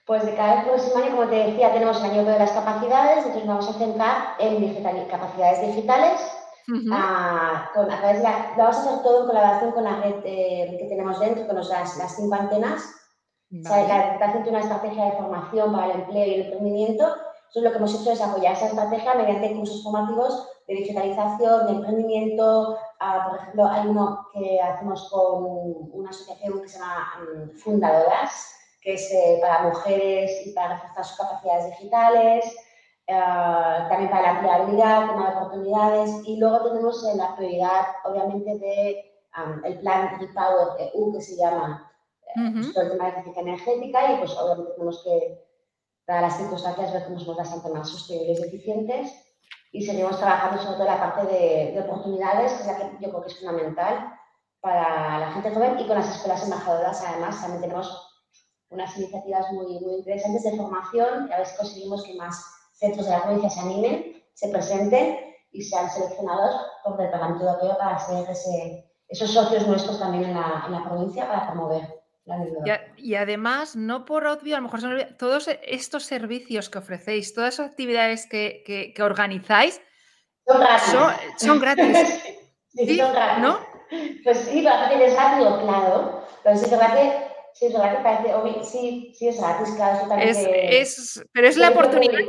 Pues 0.06 0.24
de 0.24 0.36
cada 0.36 0.63
próximo 0.63 0.98
año, 0.98 1.15
como 1.15 1.30
te 1.30 1.36
decía, 1.36 1.74
tenemos 1.74 1.98
el 1.98 2.12
año 2.12 2.26
de 2.26 2.38
las 2.38 2.52
capacidades, 2.52 3.26
entonces 3.26 3.48
vamos 3.48 3.67
a 3.67 3.74
centrar 3.74 4.36
en 4.39 4.60
digital, 4.62 5.08
capacidades 5.10 5.76
digitales. 5.76 6.21
A, 6.91 7.69
través 7.73 8.21
de 8.21 8.28
vamos 8.58 8.78
a 8.78 8.82
hacer 8.82 9.04
todo 9.04 9.21
en 9.21 9.28
colaboración 9.28 9.71
con 9.71 9.84
la 9.84 10.01
red 10.01 10.15
eh, 10.23 10.78
que 10.80 10.88
tenemos 10.89 11.19
dentro, 11.19 11.45
con 11.47 11.56
las, 11.56 11.69
las 11.69 12.15
cinco 12.15 12.36
antenas. 12.36 12.84
O 13.51 13.67
sea, 13.67 14.17
la 14.19 14.32
tiene 14.34 14.49
una 14.49 14.60
estrategia 14.60 15.06
de 15.06 15.17
formación 15.17 15.71
para 15.71 15.86
el 15.86 15.99
empleo 16.01 16.25
y 16.25 16.34
el 16.34 16.41
emprendimiento. 16.41 17.04
Entonces, 17.06 17.63
lo 17.63 17.71
que 17.71 17.78
hemos 17.78 18.01
hecho 18.01 18.12
es 18.12 18.21
apoyar 18.21 18.54
esa 18.54 18.67
estrategia 18.67 19.13
mediante 19.15 19.56
cursos 19.56 19.84
formativos 19.84 20.49
de 20.67 20.75
digitalización, 20.75 21.67
de 21.67 21.71
emprendimiento. 21.73 22.78
Ah, 22.99 23.28
por 23.30 23.39
ejemplo, 23.39 23.67
hay 23.67 23.88
uno 23.88 24.28
que 24.34 24.60
hacemos 24.60 25.10
con 25.10 25.89
una 25.93 26.10
asociación 26.10 26.62
que 26.62 26.67
se 26.67 26.80
llama 26.80 27.13
mm, 27.19 27.58
Fundadoras, 27.58 28.51
que 28.82 28.95
es 28.95 29.12
eh, 29.12 29.39
para 29.41 29.63
mujeres 29.63 30.45
y 30.45 30.51
para 30.51 30.75
reforzar 30.75 31.06
sus 31.06 31.17
capacidades 31.17 31.69
digitales, 31.71 32.45
eh, 33.08 33.86
también 33.89 34.10
para 34.10 34.22
la 34.22 34.39
empleabilidad, 34.39 35.08
tema 35.08 35.30
de 35.30 35.36
oportunidades, 35.38 36.12
y 36.26 36.38
luego 36.38 36.70
tenemos 36.70 37.04
eh, 37.06 37.15
la 37.15 37.36
prioridad, 37.36 37.86
obviamente, 38.04 38.58
de 38.58 39.12
el 39.65 39.80
plan 39.80 40.18
Repower 40.18 40.80
EU, 40.94 41.13
que 41.13 41.22
se 41.22 41.36
llama 41.36 41.91
uh 42.38 42.58
el 42.58 42.89
tema 42.91 43.06
de 43.06 43.10
eficiencia 43.12 43.41
energética, 43.41 44.12
y 44.12 44.18
pues 44.18 44.32
obviamente 44.38 44.72
tenemos 44.74 45.04
que, 45.04 45.46
dar 46.08 46.22
las 46.22 46.38
circunstancias, 46.38 46.94
ver 46.94 47.06
cómo 47.06 47.20
somos 47.20 47.38
bastante 47.38 47.70
más 47.70 47.89
sostenibles 47.89 48.39
y 48.39 48.44
eficientes, 48.44 49.12
y 49.72 49.86
seguimos 49.86 50.18
trabajando 50.18 50.62
sobre 50.62 50.78
todo 50.78 50.86
la 50.86 51.00
parte 51.00 51.26
de, 51.26 51.72
de 51.74 51.82
oportunidades, 51.82 52.54
que 52.54 52.62
es 52.62 52.68
la 52.68 52.78
que 52.78 52.98
yo 53.02 53.10
creo 53.10 53.22
que 53.22 53.28
es 53.28 53.39
fundamental 53.39 54.13
para 54.62 55.20
la 55.20 55.32
gente 55.34 55.52
joven, 55.52 55.80
y 55.80 55.88
con 55.88 55.98
las 55.98 56.15
escuelas 56.15 56.44
embajadoras, 56.44 57.04
además, 57.06 57.41
también 57.41 57.62
tenemos 57.62 58.15
unas 58.70 58.98
iniciativas 58.98 59.52
muy, 59.52 59.80
muy 59.80 59.96
interesantes 59.96 60.44
de 60.44 60.58
formación. 60.58 61.28
Y 61.30 61.34
a 61.34 61.38
ver 61.38 61.48
si 61.48 61.58
conseguimos 61.58 62.04
que 62.04 62.15
más 62.15 62.44
centros 62.76 63.06
de 63.06 63.12
la 63.12 63.24
provincia 63.24 63.50
se 63.50 63.60
animen, 63.60 64.24
se 64.34 64.50
presenten 64.50 65.18
y 65.52 65.64
sean 65.64 65.90
seleccionados 65.90 66.56
por 66.84 67.02
el 67.02 67.10
Parlamento 67.10 67.46
Europeo 67.46 67.78
para 67.78 67.98
ser 67.98 68.26
esos 69.08 69.32
socios 69.32 69.68
nuestros 69.68 70.00
también 70.00 70.26
en 70.26 70.34
la, 70.34 70.64
en 70.66 70.72
la 70.74 70.84
provincia 70.84 71.28
para 71.28 71.48
promover 71.48 71.82
la. 72.26 72.38
Y, 72.98 73.12
y, 73.12 73.16
además, 73.16 73.76
no 73.76 74.04
por 74.04 74.26
obvio, 74.26 74.56
a 74.56 74.60
lo 74.60 74.64
mejor 74.64 74.82
son, 74.82 75.18
todos 75.18 75.48
estos 75.64 76.04
servicios 76.04 76.70
que 76.70 76.80
ofrecéis, 76.80 77.34
todas 77.34 77.54
esas 77.54 77.70
actividades 77.70 78.28
que, 78.28 78.64
que, 78.66 78.94
que 78.94 79.04
organizáis, 79.04 79.80
son 80.48 80.60
gratis. 80.60 80.92
Son, 80.92 81.14
son 81.38 81.60
gratis. 81.60 81.98
sí, 82.70 82.88
¿Sí? 82.88 82.98
son 82.98 83.14
gratis. 83.14 83.44
¿No? 83.44 83.60
Pues 84.24 84.40
sí, 84.40 84.62
la 84.62 84.88
gente 84.88 85.06
es 85.06 85.16
rápido, 85.16 85.62
claro. 85.62 86.24
Pero 86.44 86.58
sí 86.58 86.70
que 86.70 86.76
Sí, 87.54 87.68
es 87.68 87.74
que 87.74 87.80
parece, 88.04 88.64
sí, 88.66 89.14
sí 89.18 89.30
es 89.30 89.40
gratis, 89.40 89.74
claro, 89.76 90.14
es, 90.20 90.38
es, 90.38 91.26
pero 91.32 91.48
es 91.48 91.56
la 91.56 91.70
oportunidad. 91.70 92.20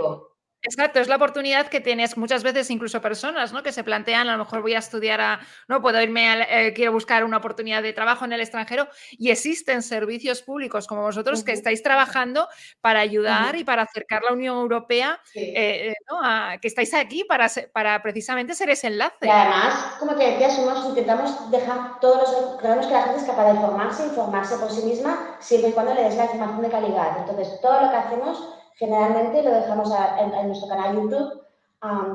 Exacto, 0.66 0.98
es 0.98 1.07
la 1.07 1.14
oportunidad 1.14 1.68
que 1.68 1.81
tienes 1.81 2.16
muchas 2.16 2.42
veces 2.42 2.68
incluso 2.70 3.00
personas 3.00 3.52
¿no? 3.52 3.62
que 3.62 3.70
se 3.70 3.85
plantean, 3.85 4.29
a 4.29 4.33
lo 4.33 4.38
mejor 4.38 4.62
voy 4.62 4.74
a 4.74 4.81
estudiar, 4.81 5.20
a, 5.20 5.40
no 5.68 5.81
puedo 5.81 6.02
irme, 6.02 6.29
a, 6.29 6.42
eh, 6.42 6.72
quiero 6.74 6.90
buscar 6.90 7.22
una 7.22 7.37
oportunidad 7.37 7.85
de 7.85 7.92
trabajo 7.92 8.24
en 8.24 8.33
el 8.33 8.40
extranjero 8.40 8.88
y 9.12 9.31
existen 9.31 9.81
servicios 9.81 10.42
públicos 10.42 10.88
como 10.88 11.02
vosotros 11.02 11.44
que 11.44 11.52
estáis 11.52 11.85
trabajando 11.85 12.48
para 12.81 12.98
ayudar 12.98 13.55
y 13.55 13.62
para 13.62 13.83
acercar 13.83 14.24
la 14.24 14.33
Unión 14.33 14.57
Europea, 14.57 15.20
eh, 15.37 15.52
eh, 15.57 15.94
¿no? 16.11 16.20
a, 16.20 16.59
que 16.59 16.66
estáis 16.66 16.92
aquí 16.94 17.22
para, 17.22 17.48
para 17.72 18.02
precisamente 18.02 18.57
ser 18.57 18.68
ese 18.70 18.88
enlace. 18.88 19.26
Y 19.26 19.29
además, 19.29 19.94
como 20.00 20.16
te 20.16 20.33
decía, 20.33 20.50
somos, 20.50 20.85
intentamos 20.88 21.48
dejar 21.52 22.00
todos 22.00 22.29
los, 22.29 22.59
creemos 22.59 22.87
que 22.87 22.92
la 22.92 23.02
gente 23.05 23.20
es 23.20 23.26
capaz 23.26 23.52
de 23.52 23.61
formarse, 23.61 24.07
informarse 24.07 24.57
por 24.57 24.72
sí 24.72 24.83
misma, 24.85 25.37
siempre 25.38 25.70
y 25.70 25.72
cuando 25.74 25.94
le 25.94 26.02
des 26.02 26.16
la 26.16 26.24
información 26.24 26.62
de 26.62 26.70
calidad. 26.70 27.18
Entonces, 27.18 27.61
todo 27.62 27.83
lo 27.83 27.90
que 27.90 27.96
hacemos 27.96 28.56
Generalmente 28.77 29.43
lo 29.43 29.51
dejamos 29.53 29.91
en, 30.19 30.47
nuestro 30.47 30.69
canal 30.69 30.95
YouTube, 30.95 31.43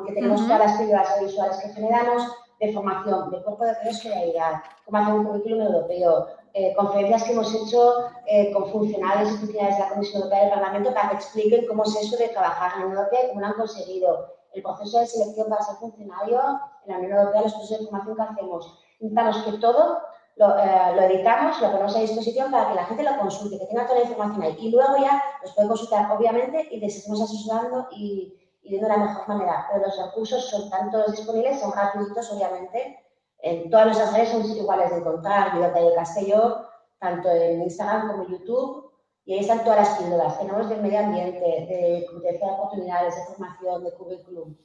que 0.06 0.14
tenemos 0.14 0.42
todas 0.42 0.60
las 0.60 0.78
figuras 0.78 1.10
audiovisuales 1.12 1.58
que 1.58 1.70
generamos 1.70 2.24
de 2.60 2.72
formación, 2.72 3.32
de 3.32 3.42
cuerpo 3.42 3.66
de 3.66 3.74
realidad, 4.04 4.62
cómo 4.86 4.98
hacer 5.00 5.14
un 5.16 5.26
currículum 5.26 5.62
europeo, 5.62 6.28
eh, 6.54 6.76
conferencias 6.76 7.24
que 7.24 7.32
hemos 7.32 7.52
hecho 7.56 8.12
eh, 8.28 8.52
con 8.54 8.72
funcionarios 8.72 9.32
y 9.32 9.38
funcionarias 9.38 9.78
de 9.78 9.84
la 9.84 9.90
Comisión 9.90 10.22
Europea 10.22 10.42
del 10.42 10.54
Parlamento 10.54 10.94
para 10.94 11.10
que 11.10 11.16
expliquen 11.16 11.66
cómo 11.66 11.84
es 11.84 11.96
eso 11.96 12.18
de 12.18 12.28
trabajar 12.28 12.74
en 12.74 12.80
la 12.80 12.86
Unión 12.86 13.00
Europea 13.00 13.26
y 13.26 13.28
cómo 13.30 13.42
lo 13.42 13.48
han 13.48 13.54
conseguido, 13.54 14.36
el 14.54 14.62
proceso 14.62 15.00
de 15.00 15.08
selección 15.08 15.50
para 15.50 15.64
ser 15.64 15.76
funcionario 15.78 16.40
en 16.86 16.92
la 16.92 17.00
Unión 17.00 17.18
Europea, 17.18 17.42
los 17.42 17.54
procesos 17.54 17.80
de 17.80 17.86
formación 17.86 18.16
que 18.16 18.22
hacemos. 18.22 18.80
Intentamos 19.00 19.38
que 19.44 19.52
todo 19.54 20.02
eh, 20.46 20.96
lo, 20.96 21.02
editamos, 21.04 21.62
lo 21.62 21.72
ponemos 21.72 21.96
a 21.96 22.00
disposición 22.00 22.52
para 22.52 22.70
que 22.70 22.76
la 22.76 22.86
gente 22.86 23.04
lo 23.04 23.18
consulte, 23.18 23.60
que 23.60 23.66
tenga 23.66 23.86
toda 23.86 24.00
la 24.00 24.06
información 24.06 24.42
ahí. 24.44 24.56
Y 24.60 24.72
luego 24.72 24.98
ya 24.98 25.22
los 25.42 25.54
puede 25.54 25.68
consultar, 25.68 26.12
obviamente, 26.12 26.68
y 26.72 26.80
les 26.80 26.98
estamos 26.98 27.22
asesorando 27.22 27.88
y, 27.92 28.34
y 28.64 28.80
de 28.80 28.88
la 28.88 28.98
mejor 28.98 29.28
manera. 29.28 29.68
Pero 29.72 29.86
los 29.86 29.98
recursos 29.98 30.50
son 30.50 30.70
tanto 30.70 31.04
disponibles, 31.12 31.60
son 31.60 31.72
gratuitos, 31.72 32.32
obviamente. 32.32 33.00
En 33.40 33.70
todas 33.70 33.88
nuestras 33.88 34.14
redes 34.14 34.30
son 34.30 34.46
iguales 34.46 34.92
de 34.92 34.98
encontrar, 34.98 35.54
Libertad 35.54 35.82
de 35.82 35.96
Castelló, 35.96 36.68
tanto 37.00 37.30
en 37.30 37.62
Instagram 37.64 38.12
como 38.12 38.24
en 38.24 38.30
YouTube. 38.30 38.92
Y 39.26 39.34
ahí 39.34 39.40
están 39.40 39.64
todas 39.64 39.80
las 39.80 39.98
píldoras. 39.98 40.40
Tenemos 40.40 40.70
del 40.70 40.82
medio 40.82 41.00
ambiente, 41.00 41.40
de, 41.40 42.06
de 42.22 42.40
oportunidades, 42.44 43.16
de 43.16 43.26
formación, 43.26 43.84
de 43.84 43.94
currículum. 43.94 44.56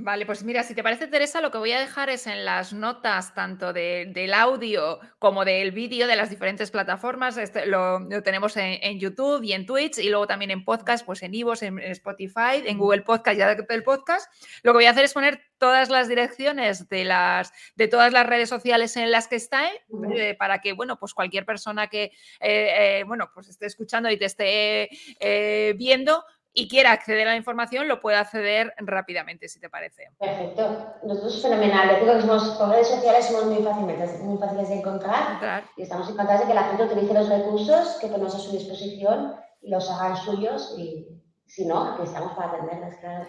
Vale, 0.00 0.26
pues 0.26 0.44
mira, 0.44 0.62
si 0.62 0.76
te 0.76 0.84
parece, 0.84 1.08
Teresa, 1.08 1.40
lo 1.40 1.50
que 1.50 1.58
voy 1.58 1.72
a 1.72 1.80
dejar 1.80 2.08
es 2.08 2.28
en 2.28 2.44
las 2.44 2.72
notas 2.72 3.34
tanto 3.34 3.72
del 3.72 4.32
audio 4.32 5.00
como 5.18 5.44
del 5.44 5.72
vídeo 5.72 6.06
de 6.06 6.14
las 6.14 6.30
diferentes 6.30 6.70
plataformas. 6.70 7.36
Este, 7.36 7.66
lo, 7.66 8.06
tenemos 8.22 8.56
en, 8.56 9.00
YouTube 9.00 9.42
y 9.42 9.54
en 9.54 9.66
Twitch 9.66 9.98
y 9.98 10.08
luego 10.08 10.28
también 10.28 10.52
en 10.52 10.64
podcast, 10.64 11.04
pues 11.04 11.24
en 11.24 11.34
Ivos, 11.34 11.64
en, 11.64 11.80
Spotify, 11.80 12.62
en 12.64 12.78
Google 12.78 13.02
Podcast, 13.02 13.36
ya 13.36 13.52
del 13.56 13.82
podcast. 13.82 14.32
Lo 14.62 14.70
que 14.70 14.76
voy 14.76 14.84
a 14.84 14.90
hacer 14.90 15.04
es 15.04 15.14
poner 15.14 15.42
todas 15.58 15.90
las 15.90 16.08
direcciones 16.08 16.88
de, 16.88 17.04
las, 17.04 17.52
de 17.74 17.88
todas 17.88 18.12
las 18.12 18.24
redes 18.24 18.48
sociales 18.48 18.96
en 18.96 19.10
las 19.10 19.26
que 19.26 19.34
está 19.34 19.68
eh, 20.14 20.36
para 20.38 20.60
que, 20.60 20.74
bueno, 20.74 21.00
pues 21.00 21.12
cualquier 21.12 21.44
persona 21.44 21.88
que, 21.88 22.04
eh, 22.04 23.00
eh, 23.00 23.04
bueno, 23.04 23.32
pues 23.34 23.48
esté 23.48 23.66
escuchando 23.66 24.08
y 24.08 24.16
te 24.16 24.26
esté 24.26 24.90
viendo, 25.76 26.24
y 26.58 26.66
quiera 26.66 26.90
acceder 26.90 27.28
a 27.28 27.30
la 27.30 27.36
información, 27.36 27.86
lo 27.86 28.00
puede 28.00 28.16
acceder 28.16 28.74
rápidamente, 28.78 29.48
si 29.48 29.60
te 29.60 29.70
parece. 29.70 30.08
Perfecto. 30.18 30.94
Nosotros 31.04 31.36
es 31.36 31.42
fenomenal. 31.42 31.88
Yo 31.88 32.00
digo 32.00 32.14
que 32.14 32.20
somos, 32.22 32.48
por 32.58 32.70
redes 32.70 32.88
sociales 32.88 33.26
somos 33.26 33.44
muy 33.44 33.62
fáciles, 33.62 34.20
muy 34.22 34.38
fáciles 34.38 34.68
de 34.68 34.74
encontrar, 34.74 35.62
y 35.76 35.82
estamos 35.82 36.10
encantados 36.10 36.42
de 36.42 36.48
que 36.48 36.54
la 36.54 36.64
gente 36.64 36.82
utilice 36.82 37.14
los 37.14 37.28
recursos 37.28 37.98
que 38.00 38.08
tenemos 38.08 38.34
a 38.34 38.38
su 38.40 38.50
disposición 38.50 39.36
y 39.62 39.70
los 39.70 39.88
hagan 39.88 40.16
suyos 40.16 40.74
y 40.76 41.06
si 41.46 41.64
no, 41.64 41.92
aquí 41.92 42.02
estamos 42.02 42.32
para 42.32 42.48
atenderles, 42.48 42.96
claro. 42.96 43.24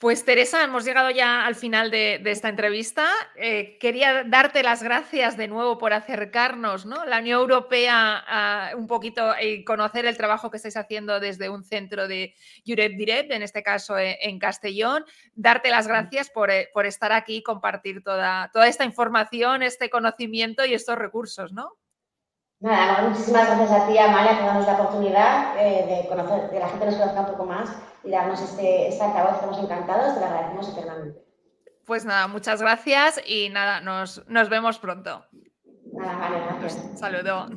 Pues 0.00 0.24
Teresa, 0.24 0.64
hemos 0.64 0.86
llegado 0.86 1.10
ya 1.10 1.44
al 1.44 1.54
final 1.54 1.90
de, 1.90 2.22
esta 2.24 2.48
entrevista. 2.48 3.06
Eh, 3.36 3.76
quería 3.78 4.24
darte 4.24 4.62
las 4.62 4.82
gracias 4.82 5.36
de 5.36 5.46
nuevo 5.46 5.76
por 5.76 5.92
acercarnos, 5.92 6.86
¿no? 6.86 7.04
La 7.04 7.18
Unión 7.18 7.38
Europea 7.38 8.24
a 8.26 8.74
un 8.76 8.86
poquito 8.86 9.34
y 9.38 9.62
conocer 9.62 10.06
el 10.06 10.16
trabajo 10.16 10.50
que 10.50 10.56
estáis 10.56 10.78
haciendo 10.78 11.20
desde 11.20 11.50
un 11.50 11.64
centro 11.64 12.08
de 12.08 12.34
Jurep 12.66 12.96
Direct, 12.96 13.30
en 13.30 13.42
este 13.42 13.62
caso 13.62 13.98
eh, 13.98 14.16
en, 14.22 14.38
Castellón. 14.38 15.04
Darte 15.34 15.68
las 15.68 15.86
gracias 15.86 16.30
por, 16.30 16.50
eh, 16.50 16.70
por 16.72 16.86
estar 16.86 17.12
aquí 17.12 17.36
y 17.36 17.42
compartir 17.42 18.02
toda, 18.02 18.50
toda 18.54 18.68
esta 18.68 18.86
información, 18.86 19.62
este 19.62 19.90
conocimiento 19.90 20.64
y 20.64 20.72
estos 20.72 20.96
recursos, 20.96 21.52
¿no? 21.52 21.76
Nada, 22.60 23.08
muchísimas 23.08 23.46
gracias 23.46 23.70
a 23.70 23.86
ti, 23.86 23.96
Amalia, 23.96 24.36
por 24.36 24.46
darnos 24.46 24.66
la 24.66 24.74
oportunidad 24.74 25.54
de 25.54 26.06
conocer, 26.08 26.50
que 26.50 26.58
la 26.58 26.68
gente 26.68 26.86
nos 26.86 26.94
conozca 26.96 27.20
un 27.20 27.26
poco 27.26 27.44
más 27.46 27.70
y 28.04 28.10
darnos 28.10 28.40
este, 28.40 28.88
esta 28.88 29.06
altavoz. 29.06 29.34
Estamos 29.36 29.58
encantados, 29.58 30.14
te 30.14 30.20
lo 30.20 30.26
agradecemos 30.26 30.68
eternamente. 30.68 31.24
Pues 31.86 32.04
nada, 32.04 32.28
muchas 32.28 32.60
gracias 32.60 33.20
y 33.26 33.48
nada, 33.48 33.80
nos, 33.80 34.26
nos 34.28 34.48
vemos 34.48 34.78
pronto. 34.78 35.24
Nada, 35.92 36.18
vale, 36.18 36.44
gracias. 36.60 36.98
Saludo. 37.00 37.48